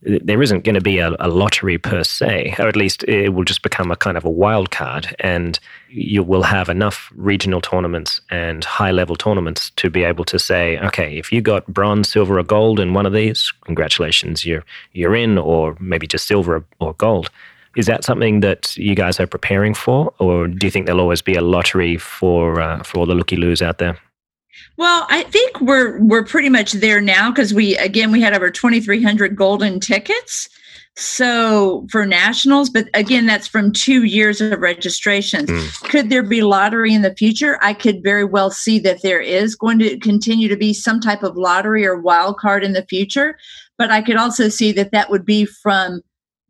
there 0.03 0.43
isn't 0.43 0.65
going 0.65 0.75
to 0.75 0.81
be 0.81 0.99
a, 0.99 1.15
a, 1.21 1.29
lottery 1.29 1.79
per 1.79 2.05
se, 2.05 2.55
or 2.59 2.69
at 2.69 2.77
least 2.77 3.03
it 3.05 3.31
will 3.31 3.45
just 3.45 3.63
become 3.63 3.91
a 3.91 3.97
kind 3.97 4.17
of 4.17 4.25
a 4.25 4.31
wild 4.31 4.71
card, 4.71 5.15
and 5.21 5.59
you 5.89 6.23
will 6.23 6.43
have 6.43 6.69
enough 6.69 7.11
regional 7.17 7.61
tournaments 7.61 8.21
and 8.31 8.63
high 8.65 8.91
level 8.91 9.17
tournaments 9.17 9.71
to 9.71 9.91
be 9.91 10.05
able 10.05 10.25
to 10.25 10.39
say, 10.39 10.79
okay, 10.81 11.19
if 11.19 11.33
you 11.33 11.41
got 11.41 11.67
bronze, 11.67 12.11
silver, 12.11 12.39
or 12.39 12.43
gold 12.43 12.79
in 12.79 12.95
one 12.95 13.07
of 13.07 13.13
these, 13.13 13.53
congratulations, 13.65 14.45
you're 14.45 14.65
you're 14.93 15.17
in, 15.17 15.39
or 15.39 15.77
maybe 15.81 16.07
just 16.07 16.27
silver 16.27 16.65
or 16.79 16.95
gold. 16.95 17.31
Is 17.77 17.87
that 17.87 18.05
something 18.05 18.41
that 18.41 18.77
you 18.77 18.95
guys 18.95 19.19
are 19.21 19.27
preparing 19.27 19.75
for, 19.75 20.13
or 20.19 20.47
do 20.49 20.67
you 20.67 20.71
think 20.71 20.87
there'll 20.87 21.01
always 21.01 21.23
be 21.23 21.35
a 21.35 21.43
lottery 21.43 21.97
for 21.97 22.61
uh, 22.61 22.83
for 22.83 22.99
all 22.99 23.07
the 23.07 23.15
looky 23.15 23.37
loos 23.37 23.63
out 23.63 23.79
there? 23.79 23.99
Well, 24.77 25.07
I 25.09 25.23
think 25.25 25.61
we're 25.61 26.01
we're 26.01 26.25
pretty 26.25 26.49
much 26.49 26.73
there 26.73 27.01
now 27.01 27.31
because 27.31 27.55
we 27.55 27.77
again 27.77 28.13
we 28.13 28.21
had 28.21 28.35
over 28.35 28.51
2300 28.51 29.37
golden 29.37 29.81
tickets. 29.81 30.49
So 30.99 31.87
for 31.91 32.07
nationals, 32.07 32.71
but 32.71 32.89
again, 32.95 33.27
that's 33.27 33.47
from 33.47 33.71
two 33.71 34.05
years 34.05 34.41
of 34.41 34.59
registrations. 34.59 35.51
Mm. 35.51 35.91
Could 35.91 36.09
there 36.09 36.23
be 36.23 36.41
lottery 36.41 36.95
in 36.95 37.03
the 37.03 37.15
future? 37.15 37.59
I 37.61 37.75
could 37.75 38.03
very 38.03 38.25
well 38.25 38.51
see 38.51 38.79
that 38.79 39.03
there 39.03 39.21
is 39.21 39.55
going 39.55 39.79
to 39.81 39.99
continue 39.99 40.49
to 40.49 40.57
be 40.57 40.73
some 40.73 41.01
type 41.01 41.23
of 41.23 41.37
lottery 41.37 41.87
or 41.87 42.01
wild 42.01 42.39
card 42.39 42.65
in 42.65 42.73
the 42.73 42.87
future. 42.87 43.37
But 43.77 43.91
I 43.91 44.01
could 44.01 44.17
also 44.17 44.49
see 44.49 44.73
that 44.73 44.93
that 44.93 45.11
would 45.11 45.27
be 45.27 45.45
from 45.45 46.01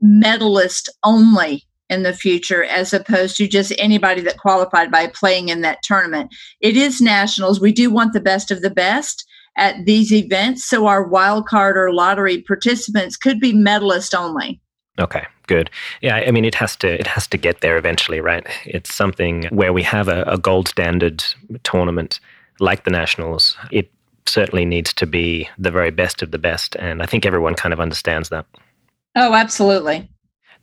medalist 0.01 0.91
only 1.03 1.65
in 1.89 2.03
the 2.03 2.13
future 2.13 2.65
as 2.65 2.93
opposed 2.93 3.37
to 3.37 3.47
just 3.47 3.73
anybody 3.79 4.21
that 4.23 4.39
qualified 4.39 4.91
by 4.91 5.07
playing 5.07 5.49
in 5.49 5.61
that 5.61 5.83
tournament. 5.83 6.35
It 6.61 6.77
is 6.77 7.01
nationals. 7.01 7.61
We 7.61 7.73
do 7.73 7.91
want 7.91 8.13
the 8.13 8.21
best 8.21 8.51
of 8.51 8.63
the 8.63 8.71
best 8.71 9.27
at 9.57 9.85
these 9.87 10.13
events. 10.13 10.65
So 10.65 10.87
our 10.87 11.03
wild 11.03 11.47
card 11.47 11.77
or 11.77 11.93
lottery 11.93 12.43
participants 12.43 13.17
could 13.17 13.41
be 13.41 13.53
medalist 13.53 14.15
only. 14.15 14.61
Okay, 14.99 15.27
good. 15.47 15.71
Yeah, 16.01 16.17
I 16.17 16.31
mean 16.31 16.45
it 16.45 16.55
has 16.55 16.75
to 16.77 16.89
it 16.89 17.07
has 17.07 17.27
to 17.29 17.37
get 17.37 17.61
there 17.61 17.77
eventually, 17.77 18.21
right? 18.21 18.47
It's 18.65 18.95
something 18.95 19.45
where 19.51 19.73
we 19.73 19.83
have 19.83 20.09
a, 20.09 20.23
a 20.23 20.39
gold 20.39 20.69
standard 20.69 21.23
tournament 21.65 22.19
like 22.61 22.85
the 22.85 22.91
nationals. 22.91 23.57
It 23.71 23.91
certainly 24.25 24.65
needs 24.65 24.93
to 24.95 25.07
be 25.07 25.49
the 25.59 25.71
very 25.71 25.91
best 25.91 26.23
of 26.23 26.31
the 26.31 26.39
best, 26.39 26.77
and 26.77 27.03
I 27.03 27.07
think 27.07 27.27
everyone 27.27 27.55
kind 27.55 27.75
of 27.75 27.81
understands 27.81 28.31
that. 28.31 28.47
Oh, 29.15 29.35
absolutely. 29.35 30.11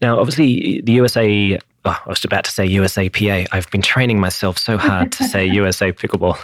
Now, 0.03 0.19
obviously, 0.19 0.81
the 0.81 0.91
USA. 0.91 1.57
Oh, 1.85 2.01
I 2.05 2.09
was 2.09 2.23
about 2.25 2.43
to 2.43 2.51
say 2.51 2.67
USAPA. 2.67 3.47
I've 3.53 3.69
been 3.71 3.81
training 3.81 4.19
myself 4.19 4.57
so 4.57 4.77
hard 4.77 5.13
to 5.13 5.23
say 5.23 5.45
USA 5.61 5.93
Pickleball. 5.93 6.37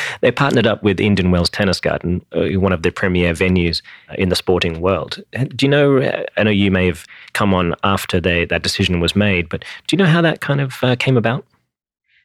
they 0.22 0.30
partnered 0.30 0.66
up 0.66 0.82
with 0.82 0.98
Indian 0.98 1.30
Wells 1.30 1.50
Tennis 1.50 1.80
Garden, 1.80 2.24
uh, 2.32 2.58
one 2.58 2.72
of 2.72 2.82
the 2.82 2.90
premier 2.90 3.32
venues 3.34 3.82
in 4.16 4.30
the 4.30 4.36
sporting 4.36 4.80
world. 4.80 5.22
Do 5.32 5.66
you 5.66 5.68
know? 5.68 6.22
I 6.36 6.42
know 6.42 6.50
you 6.50 6.70
may 6.70 6.86
have 6.86 7.04
come 7.34 7.52
on 7.52 7.74
after 7.84 8.20
they, 8.20 8.46
that 8.46 8.62
decision 8.62 9.00
was 9.00 9.14
made, 9.14 9.50
but 9.50 9.64
do 9.86 9.94
you 9.94 9.98
know 9.98 10.10
how 10.10 10.22
that 10.22 10.40
kind 10.40 10.60
of 10.60 10.82
uh, 10.82 10.96
came 10.96 11.18
about? 11.18 11.44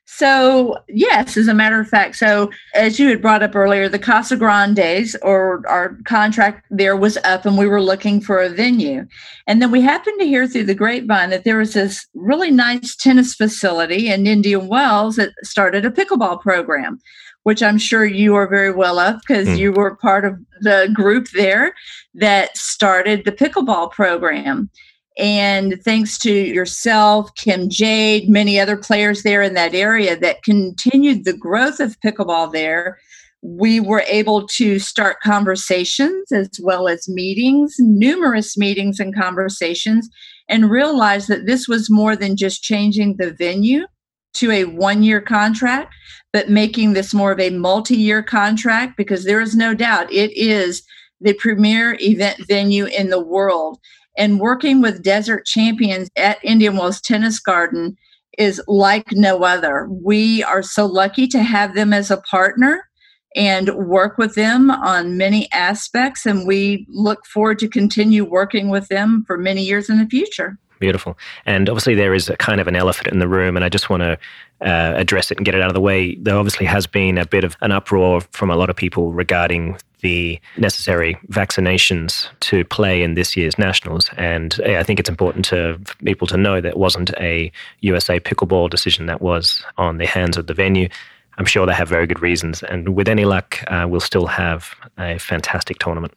So, 0.06 0.78
yes, 0.90 1.38
as 1.38 1.48
a 1.48 1.54
matter 1.54 1.80
of 1.80 1.88
fact, 1.88 2.18
so 2.18 2.52
as 2.76 3.00
you 3.00 3.08
had 3.08 3.22
brought 3.22 3.42
up 3.42 3.56
earlier, 3.56 3.88
the 3.88 3.98
Casa 3.98 4.36
Grandes 4.36 5.16
or 5.22 5.64
our 5.68 5.98
contract 6.06 6.66
there 6.70 6.98
was 6.98 7.18
up 7.24 7.46
and 7.46 7.58
we 7.58 7.68
were 7.68 7.82
looking 7.82 8.20
for 8.20 8.42
a 8.42 8.50
venue. 8.50 9.06
And 9.48 9.62
then 9.62 9.72
we 9.72 9.82
happened 9.82 10.20
to 10.20 10.28
hear 10.28 10.46
through 10.46 10.66
the 10.66 10.76
grapevine 10.76 11.30
that 11.30 11.46
there 11.46 11.58
was 11.58 11.74
this 11.74 12.06
really 12.14 12.52
nice 12.52 12.96
tennis 12.96 13.34
facility 13.34 14.10
in 14.10 14.28
Indian 14.28 14.68
Wells 14.68 15.16
that 15.16 15.32
started 15.44 15.86
a 15.86 15.90
pickleball 15.90 16.42
program, 16.42 17.00
which 17.44 17.64
I'm 17.64 17.78
sure 17.78 18.06
you 18.06 18.36
are 18.36 18.48
very 18.48 18.74
well 18.74 19.00
of 19.00 19.22
because 19.22 19.48
mm. 19.48 19.58
you 19.58 19.72
were 19.72 19.96
part 19.96 20.26
of 20.26 20.38
the 20.62 20.90
group 20.94 21.30
there 21.34 21.74
that 22.14 22.58
started 22.58 23.24
the 23.24 23.32
pickleball 23.32 23.92
program. 23.92 24.70
And 25.18 25.80
thanks 25.84 26.18
to 26.20 26.32
yourself, 26.32 27.34
Kim 27.36 27.70
Jade, 27.70 28.30
many 28.30 28.60
other 28.60 28.76
players 28.76 29.24
there 29.24 29.44
in 29.44 29.54
that 29.54 29.76
area 29.76 30.18
that 30.20 30.44
continued 30.44 31.24
the 31.24 31.38
growth 31.38 31.80
of 31.80 32.00
pickleball 32.00 32.52
there, 32.52 32.98
we 33.44 33.80
were 33.80 34.04
able 34.08 34.48
to 34.48 34.80
start 34.80 35.20
conversations 35.22 36.32
as 36.32 36.50
well 36.62 36.88
as 36.88 37.10
meetings, 37.10 37.76
numerous 37.78 38.58
meetings 38.58 39.00
and 39.00 39.14
conversations, 39.14 40.10
and 40.50 40.72
realize 40.72 41.28
that 41.28 41.46
this 41.46 41.68
was 41.68 41.92
more 41.92 42.16
than 42.16 42.38
just 42.38 42.64
changing 42.64 43.18
the 43.18 43.34
venue 43.34 43.86
to 44.36 44.50
a 44.50 44.66
one 44.66 45.04
year 45.04 45.22
contract, 45.22 45.94
but 46.32 46.50
making 46.50 46.94
this 46.94 47.14
more 47.14 47.32
of 47.32 47.40
a 47.40 47.52
multi 47.52 47.98
year 47.98 48.24
contract 48.24 48.98
because 48.98 49.26
there 49.26 49.42
is 49.42 49.56
no 49.56 49.74
doubt 49.74 50.12
it 50.12 50.36
is 50.36 50.82
the 51.22 51.34
premier 51.34 51.98
event 52.00 52.40
venue 52.48 52.86
in 52.86 53.10
the 53.10 53.24
world. 53.24 53.78
And 54.18 54.40
working 54.40 54.82
with 54.82 55.04
desert 55.04 55.46
champions 55.46 56.10
at 56.16 56.44
Indian 56.44 56.78
Wells 56.78 57.02
Tennis 57.02 57.40
Garden 57.40 57.98
is 58.38 58.62
like 58.68 59.08
no 59.12 59.44
other. 59.44 59.88
We 59.90 60.44
are 60.44 60.64
so 60.64 60.86
lucky 60.86 61.28
to 61.28 61.44
have 61.44 61.76
them 61.76 61.94
as 61.94 62.12
a 62.12 62.18
partner 62.18 62.88
and 63.36 63.74
work 63.76 64.18
with 64.18 64.36
them 64.36 64.70
on 64.70 65.18
many 65.18 65.52
aspects. 65.52 66.26
And 66.26 66.48
we 66.48 66.86
look 66.90 67.26
forward 67.26 67.60
to 67.60 67.68
continue 67.68 68.24
working 68.26 68.70
with 68.70 68.88
them 68.88 69.24
for 69.26 69.38
many 69.38 69.64
years 69.64 69.90
in 69.90 69.98
the 69.98 70.06
future. 70.06 70.58
Beautiful. 70.80 71.18
And 71.46 71.70
obviously, 71.70 71.96
there 71.96 72.14
is 72.14 72.30
a 72.30 72.36
kind 72.36 72.60
of 72.60 72.68
an 72.68 72.76
elephant 72.76 73.08
in 73.08 73.20
the 73.20 73.28
room, 73.28 73.56
and 73.56 73.64
I 73.64 73.70
just 73.70 73.90
want 73.90 74.04
to 74.04 74.18
uh, 74.62 74.94
address 74.98 75.32
it 75.32 75.38
and 75.38 75.46
get 75.46 75.56
it 75.56 75.62
out 75.62 75.70
of 75.70 75.74
the 75.74 75.82
way. 75.82 76.16
There 76.16 76.36
obviously 76.36 76.66
has 76.66 76.88
been 76.88 77.18
a 77.18 77.26
bit 77.26 77.44
of 77.44 77.56
an 77.62 77.72
uproar 77.72 78.22
from 78.32 78.50
a 78.50 78.58
lot 78.58 78.70
of 78.70 78.76
people 78.76 79.14
regarding 79.14 79.78
the 80.04 80.40
necessary 80.58 81.18
vaccinations 81.30 82.28
to 82.42 82.64
play 82.66 83.02
in 83.02 83.16
this 83.16 83.36
year's 83.36 83.58
nationals. 83.58 84.12
And 84.18 84.60
I 84.66 84.84
think 84.84 85.00
it's 85.00 85.10
important 85.10 85.46
to, 85.46 85.80
for 85.84 85.96
people 86.04 86.28
to 86.28 86.38
know 86.38 86.62
that 86.62 86.70
it 86.70 86.78
wasn't 86.78 87.12
a 87.20 87.52
USA 87.80 88.20
pickleball 88.20 88.70
decision 88.70 89.08
that 89.08 89.22
was 89.22 89.66
on 89.78 89.98
the 89.98 90.06
hands 90.06 90.38
of 90.38 90.46
the 90.46 90.54
venue. 90.54 90.88
I'm 91.40 91.46
sure 91.46 91.66
they 91.66 91.74
have 91.74 91.90
very 91.90 92.06
good 92.06 92.22
reasons. 92.22 92.62
And 92.62 92.96
with 92.96 93.08
any 93.08 93.26
luck, 93.26 93.64
uh, 93.68 93.88
we'll 93.90 94.02
still 94.02 94.28
have 94.28 94.76
a 95.00 95.18
fantastic 95.18 95.80
tournament. 95.80 96.14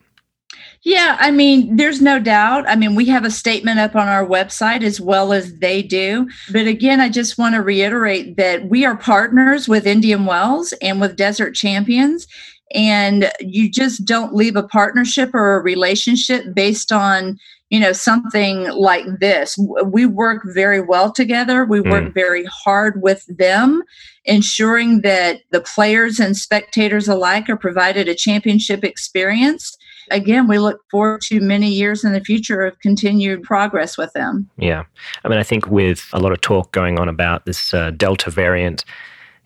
Yeah, 0.83 1.17
I 1.19 1.31
mean, 1.31 1.75
there's 1.75 2.01
no 2.01 2.19
doubt. 2.19 2.65
I 2.67 2.75
mean, 2.75 2.93
we 2.93 3.05
have 3.05 3.25
a 3.25 3.31
statement 3.31 3.79
up 3.79 3.95
on 3.95 4.07
our 4.07 4.25
website 4.25 4.83
as 4.83 5.01
well 5.01 5.33
as 5.33 5.55
they 5.55 5.81
do. 5.81 6.29
But 6.51 6.67
again, 6.67 7.01
I 7.01 7.09
just 7.09 7.37
want 7.37 7.55
to 7.55 7.61
reiterate 7.61 8.37
that 8.37 8.69
we 8.69 8.85
are 8.85 8.95
partners 8.95 9.67
with 9.67 9.87
Indian 9.87 10.25
Wells 10.25 10.73
and 10.81 11.01
with 11.01 11.15
Desert 11.15 11.55
Champions. 11.55 12.27
And 12.73 13.31
you 13.39 13.69
just 13.69 14.05
don't 14.05 14.33
leave 14.33 14.55
a 14.55 14.63
partnership 14.63 15.33
or 15.33 15.57
a 15.57 15.63
relationship 15.63 16.43
based 16.53 16.91
on 16.91 17.37
you 17.69 17.79
know 17.81 17.91
something 17.91 18.69
like 18.71 19.03
this 19.19 19.57
we 19.83 20.05
work 20.05 20.41
very 20.53 20.79
well 20.79 21.11
together 21.11 21.65
we 21.65 21.81
work 21.81 22.05
mm. 22.05 22.13
very 22.13 22.45
hard 22.45 23.01
with 23.01 23.25
them 23.27 23.83
ensuring 24.23 25.01
that 25.01 25.41
the 25.51 25.59
players 25.59 26.17
and 26.17 26.37
spectators 26.37 27.09
alike 27.09 27.49
are 27.49 27.57
provided 27.57 28.07
a 28.07 28.15
championship 28.15 28.85
experience 28.85 29.77
again, 30.11 30.47
we 30.47 30.59
look 30.59 30.81
forward 30.89 31.21
to 31.21 31.39
many 31.39 31.69
years 31.69 32.03
in 32.03 32.13
the 32.13 32.21
future 32.21 32.61
of 32.61 32.79
continued 32.79 33.43
progress 33.43 33.97
with 33.97 34.11
them. 34.13 34.49
Yeah. 34.57 34.83
I 35.23 35.29
mean, 35.29 35.39
I 35.39 35.43
think 35.43 35.67
with 35.67 36.09
a 36.13 36.19
lot 36.19 36.31
of 36.31 36.41
talk 36.41 36.71
going 36.71 36.99
on 36.99 37.09
about 37.09 37.45
this 37.45 37.73
uh, 37.73 37.91
Delta 37.91 38.29
variant, 38.29 38.85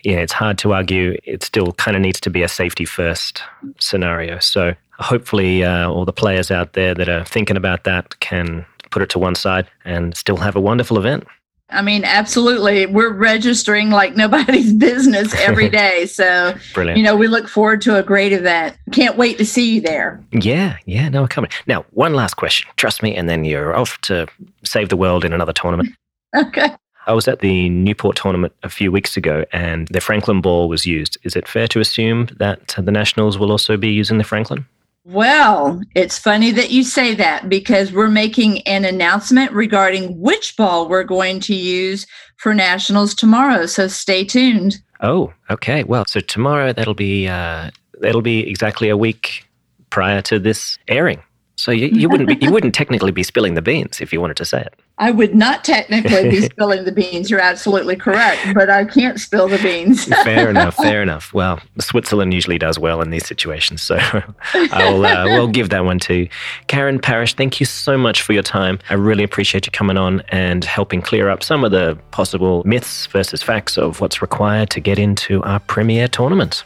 yeah, 0.04 0.18
it's 0.18 0.34
hard 0.34 0.58
to 0.60 0.74
argue. 0.74 1.18
It 1.24 1.44
still 1.44 1.72
kind 1.74 1.96
of 1.96 2.02
needs 2.02 2.20
to 2.22 2.30
be 2.30 2.42
a 2.44 2.48
safety 2.48 2.86
first 2.86 3.44
scenario. 3.80 4.40
So 4.40 4.74
hopefully, 5.00 5.64
uh, 5.64 5.90
all 5.90 6.06
the 6.06 6.14
players 6.14 6.52
out 6.52 6.74
there 6.74 6.94
that 6.94 7.10
are 7.10 7.26
thinking 7.26 7.58
about 7.58 7.84
that 7.86 8.20
can 8.20 8.66
put 8.90 9.02
it 9.02 9.10
to 9.12 9.20
one 9.20 9.36
side 9.36 9.68
and 9.86 10.16
still 10.16 10.38
have 10.38 10.56
a 10.56 10.62
wonderful 10.62 10.98
event. 10.98 11.26
I 11.72 11.82
mean, 11.82 12.04
absolutely. 12.04 12.86
We're 12.86 13.14
registering 13.14 13.90
like 13.92 14.16
nobody's 14.18 14.74
business 14.74 15.34
every 15.36 15.70
day. 15.82 16.06
So, 16.06 16.54
Brilliant. 16.74 16.98
you 16.98 17.04
know, 17.04 17.16
we 17.16 17.28
look 17.28 17.48
forward 17.48 17.82
to 17.84 17.98
a 17.98 18.04
great 18.04 18.34
event. 18.34 18.78
Can't 18.92 19.18
wait 19.18 19.38
to 19.38 19.46
see 19.46 19.76
you 19.76 19.82
there. 19.82 20.22
Yeah, 20.32 20.78
yeah, 20.86 21.10
no, 21.10 21.28
coming. 21.28 21.52
Now, 21.68 21.86
one 21.92 22.14
last 22.14 22.36
question. 22.36 22.70
Trust 22.76 23.02
me, 23.02 23.16
and 23.16 23.30
then 23.30 23.46
you're 23.46 23.76
off 23.76 24.00
to 24.02 24.28
save 24.64 24.90
the 24.90 24.98
world 24.98 25.26
in 25.26 25.34
another 25.34 25.54
tournament. 25.54 25.90
Okay. 26.34 26.70
I 27.08 27.14
was 27.14 27.28
at 27.28 27.40
the 27.40 27.70
Newport 27.70 28.16
tournament 28.16 28.54
a 28.64 28.70
few 28.70 28.92
weeks 28.92 29.18
ago 29.18 29.46
and 29.52 29.88
the 29.88 30.02
Franklin 30.02 30.42
ball 30.42 30.70
was 30.70 30.86
used. 30.86 31.18
Is 31.24 31.36
it 31.36 31.48
fair 31.48 31.68
to 31.70 31.80
assume 31.80 32.28
that 32.38 32.76
the 32.78 32.92
Nationals 32.92 33.38
will 33.38 33.52
also 33.52 33.78
be 33.78 33.90
using 33.90 34.18
the 34.18 34.24
Franklin? 34.24 34.66
Well, 35.04 35.82
it's 35.96 36.20
funny 36.20 36.52
that 36.52 36.70
you 36.70 36.84
say 36.84 37.16
that 37.16 37.50
because 37.50 37.92
we're 37.92 38.10
making 38.10 38.62
an 38.68 38.86
announcement 38.86 39.52
regarding 39.52 40.20
which 40.20 40.56
ball 40.56 40.88
we're 40.88 41.04
going 41.04 41.40
to 41.42 41.56
use 41.56 42.06
for 42.38 42.54
Nationals 42.54 43.16
tomorrow. 43.16 43.66
So 43.66 43.88
stay 43.88 44.24
tuned. 44.24 44.80
Oh, 45.02 45.34
okay. 45.50 45.84
Well, 45.84 46.06
so 46.06 46.20
tomorrow 46.20 46.72
that'll 46.72 46.94
be 46.94 47.28
uh, 47.28 47.72
that'll 48.00 48.22
be 48.22 48.48
exactly 48.48 48.90
a 48.90 48.98
week 48.98 49.50
prior 49.90 50.22
to 50.24 50.38
this 50.38 50.78
airing. 50.88 51.24
So 51.56 51.72
you, 51.72 51.88
you 51.88 52.10
wouldn't 52.10 52.28
be, 52.28 52.44
you 52.44 52.52
wouldn't 52.52 52.74
technically 52.74 53.12
be 53.12 53.24
spilling 53.24 53.54
the 53.54 53.62
beans 53.62 54.02
if 54.02 54.12
you 54.12 54.20
wanted 54.20 54.38
to 54.38 54.46
say 54.46 54.62
it. 54.62 54.74
I 54.98 55.12
would 55.12 55.36
not 55.36 55.64
technically 55.64 56.30
be 56.30 56.42
spilling 56.42 56.86
the 56.86 56.92
beans. 56.92 57.30
You're 57.30 57.40
absolutely 57.40 57.96
correct, 57.96 58.40
but 58.54 58.70
I 58.70 58.86
can't 58.86 59.20
spill 59.20 59.48
the 59.48 59.58
beans. 59.58 60.06
fair 60.24 60.50
enough. 60.50 60.76
Fair 60.76 61.02
enough. 61.02 61.34
Well, 61.34 61.60
Switzerland 61.80 62.34
usually 62.34 62.58
does 62.58 62.80
well 62.80 63.02
in 63.02 63.10
these 63.10 63.26
situations, 63.26 63.82
so 63.82 63.98
I'll 64.54 65.06
uh, 65.06 65.26
we'll 65.26 65.48
give 65.48 65.70
that 65.70 65.86
one 65.86 66.00
to 66.00 66.28
Karen 66.68 67.00
Parrish. 67.00 67.34
Thank 67.34 67.60
you 67.60 67.66
so 67.66 67.98
much 67.98 68.22
for 68.22 68.34
your 68.34 68.44
time. 68.44 68.80
I 68.90 68.96
really 68.96 69.24
appreciate 69.24 69.66
you 69.66 69.72
coming 69.72 69.98
on 69.98 70.22
and 70.30 70.64
helping 70.64 71.02
clear 71.02 71.30
up 71.30 71.44
some 71.44 71.64
of 71.64 71.72
the 71.72 71.98
possible 72.12 72.64
myths 72.66 73.08
versus 73.08 73.42
facts 73.42 73.78
of 73.78 74.02
what's 74.02 74.22
required 74.22 74.70
to 74.72 74.80
get 74.80 75.00
into 75.00 75.44
our 75.44 75.60
premier 75.60 76.08
tournament. 76.08 76.64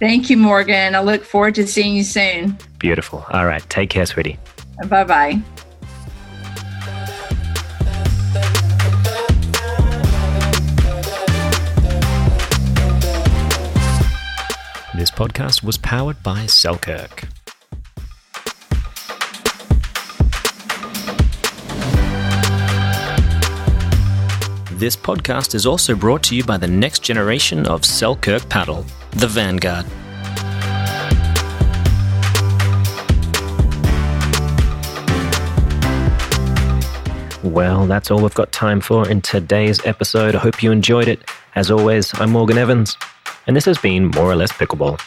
Thank 0.00 0.30
you, 0.30 0.38
Morgan. 0.38 0.94
I 0.94 1.00
look 1.00 1.24
forward 1.24 1.54
to 1.56 1.66
seeing 1.66 1.94
you 1.94 2.04
soon. 2.04 2.56
Beautiful. 2.78 3.24
All 3.30 3.44
right. 3.46 3.62
Take 3.68 3.90
care, 3.90 4.06
sweetie. 4.06 4.38
Bye 4.86 5.04
bye. 5.04 5.42
This 14.94 15.10
podcast 15.10 15.62
was 15.62 15.78
powered 15.78 16.22
by 16.22 16.46
Selkirk. 16.46 17.26
This 24.72 24.96
podcast 24.96 25.54
is 25.54 25.66
also 25.66 25.94
brought 25.94 26.22
to 26.24 26.34
you 26.34 26.42
by 26.42 26.56
the 26.56 26.66
next 26.66 27.02
generation 27.02 27.66
of 27.66 27.84
Selkirk 27.84 28.48
paddle, 28.48 28.84
the 29.12 29.26
Vanguard. 29.26 29.86
Well, 37.42 37.86
that's 37.86 38.10
all 38.10 38.20
we've 38.20 38.34
got 38.34 38.52
time 38.52 38.80
for 38.80 39.08
in 39.08 39.22
today's 39.22 39.84
episode. 39.86 40.34
I 40.34 40.38
hope 40.38 40.62
you 40.62 40.70
enjoyed 40.72 41.08
it. 41.08 41.20
As 41.54 41.70
always, 41.70 42.12
I'm 42.20 42.30
Morgan 42.30 42.58
Evans, 42.58 42.96
and 43.46 43.56
this 43.56 43.64
has 43.64 43.78
been 43.78 44.08
More 44.08 44.30
or 44.30 44.36
Less 44.36 44.52
Pickleball. 44.52 45.00